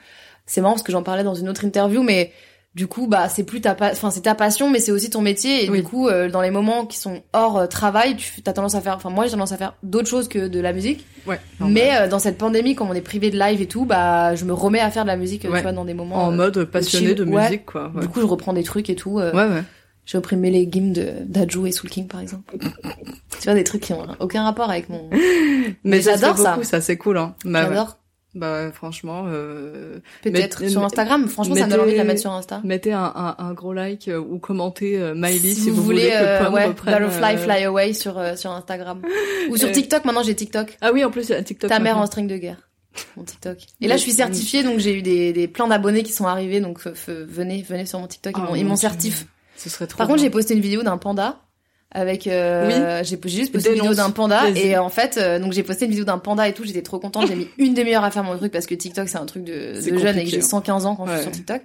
[0.47, 2.33] c'est marrant parce que j'en parlais dans une autre interview, mais
[2.77, 5.65] du coup, bah, c'est plus ta, enfin, c'est ta passion, mais c'est aussi ton métier.
[5.65, 5.79] Et Oui.
[5.79, 8.81] du coup, euh, dans les moments qui sont hors euh, travail, tu as tendance à
[8.81, 11.05] faire, enfin, moi, j'ai tendance à faire d'autres choses que de la musique.
[11.27, 11.41] Ouais.
[11.61, 14.45] Mais euh, dans cette pandémie, comme on est privé de live et tout, bah, je
[14.45, 15.59] me remets à faire de la musique, euh, Ouais.
[15.59, 16.25] tu vois, dans des moments.
[16.27, 17.43] en euh, mode passionné de Ouais.
[17.43, 17.91] musique, quoi.
[17.95, 18.03] Ouais.
[18.03, 19.15] Du coup, je reprends des trucs et tout.
[19.17, 19.63] ouais, ouais.
[20.07, 22.57] J'ai repris les games de d'Adjo et Soul King, par exemple.
[22.59, 25.09] tu vois, des trucs qui ont aucun rapport avec mon.
[25.85, 26.53] Mais, ça j'adore ça.
[26.55, 27.35] beaucoup, ça, c'est cool, hein.
[27.45, 27.63] Bah.
[27.69, 27.97] J'adore.
[28.35, 31.27] Bah, franchement, euh, Peut-être sur Instagram.
[31.29, 32.61] Franchement, ça me donne envie de la mettre sur Insta.
[32.63, 36.15] mettez un, un, un gros like euh, ou commentez euh, Miley si, vous, voulez, que
[36.15, 39.03] euh, Pomme ouais, reprenne, Butterfly euh, Fly Away sur euh, sur Instagram
[39.51, 40.05] ou sur TikTok.
[40.05, 40.79] Maintenant, j'ai TikTok.
[40.81, 41.69] Ah oui, en plus, il y a TikTok.
[41.71, 42.69] Ta mère en string de guerre.
[43.17, 43.59] Mon TikTok.
[43.81, 46.61] Et là, je suis certifiée, donc j'ai eu des, des plein d'abonnés qui sont arrivés.
[46.61, 48.35] Donc venez, venez sur mon TikTok.
[48.37, 49.27] Ils Ah, m'ont- ils mon m'ont certif.
[49.57, 51.41] Ce serait trop Par contre, j'ai posté une vidéo d'un panda
[51.91, 52.27] avec.
[52.27, 53.91] Euh, j'ai j'ai juste posté une Dénonce.
[53.91, 56.53] vidéo d'un panda et en fait, euh, donc j'ai posté une vidéo d'un panda et
[56.53, 56.65] tout.
[56.65, 57.27] J'étais trop contente.
[57.29, 59.75] J'ai mis une demi-heure à faire mon truc parce que TikTok c'est un truc de,
[59.75, 60.43] de jeune et que j'ai hein.
[60.43, 61.63] 115 ans quand je suis sur TikTok.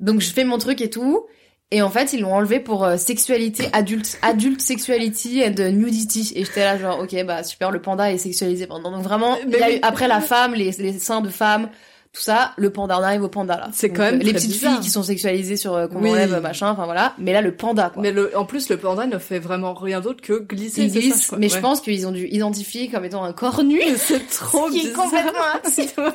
[0.00, 1.26] Donc je fais mon truc et tout.
[1.72, 6.32] Et en fait, ils l'ont enlevé pour euh, sexualité adulte, adulte sexuality and nudity.
[6.36, 8.92] Et j'étais là genre, ok, bah super, le panda est sexualisé pendant.
[8.92, 11.68] Donc vraiment, a Mais eu après la femme, les, les seins de femme,
[12.16, 13.68] tout ça, le panda, on arrive au panda là.
[13.74, 14.72] C'est quand même les petites bizarre.
[14.72, 16.10] filles qui sont sexualisées sur euh, qu'on Oui.
[16.10, 17.12] enlève machin, enfin voilà.
[17.18, 18.02] Mais là, le panda quoi.
[18.02, 20.86] Mais le, en plus, le panda ne fait vraiment rien d'autre que glisser.
[20.86, 21.38] Glissent, crois.
[21.38, 23.80] mais je pense qu'ils ont dû identifier comme étant un corps nu.
[23.98, 25.02] c'est trop Ce qui est bizarre.
[25.04, 25.32] complètement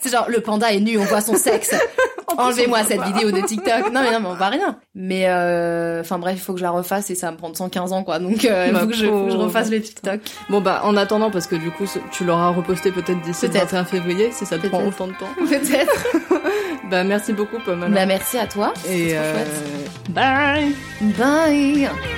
[0.00, 1.74] C'est genre, le panda est nu, on voit son sexe.
[2.36, 3.90] Enlevez-moi cette vidéo de TikTok.
[3.92, 4.78] Non, mais non, mais on voit rien.
[4.94, 7.56] Mais, euh, enfin bref, il faut que je la refasse et ça va me prendre
[7.56, 8.18] 115 ans, quoi.
[8.18, 9.44] Donc, euh, il faut, que je, faut que je pauvre.
[9.46, 10.20] refasse les TikTok.
[10.50, 13.70] Bon bah en attendant parce que du coup tu l'auras reposté peut-être d'ici le Peut-être.
[13.72, 15.26] 21 février si ça te prend autant de temps.
[15.48, 16.06] Peut-être.
[16.90, 17.94] Bah merci beaucoup alors.
[17.94, 18.72] bah, merci à toi.
[18.88, 20.10] Et C'est trop euh, chouette.
[20.10, 20.74] bye.
[21.18, 22.17] Bye.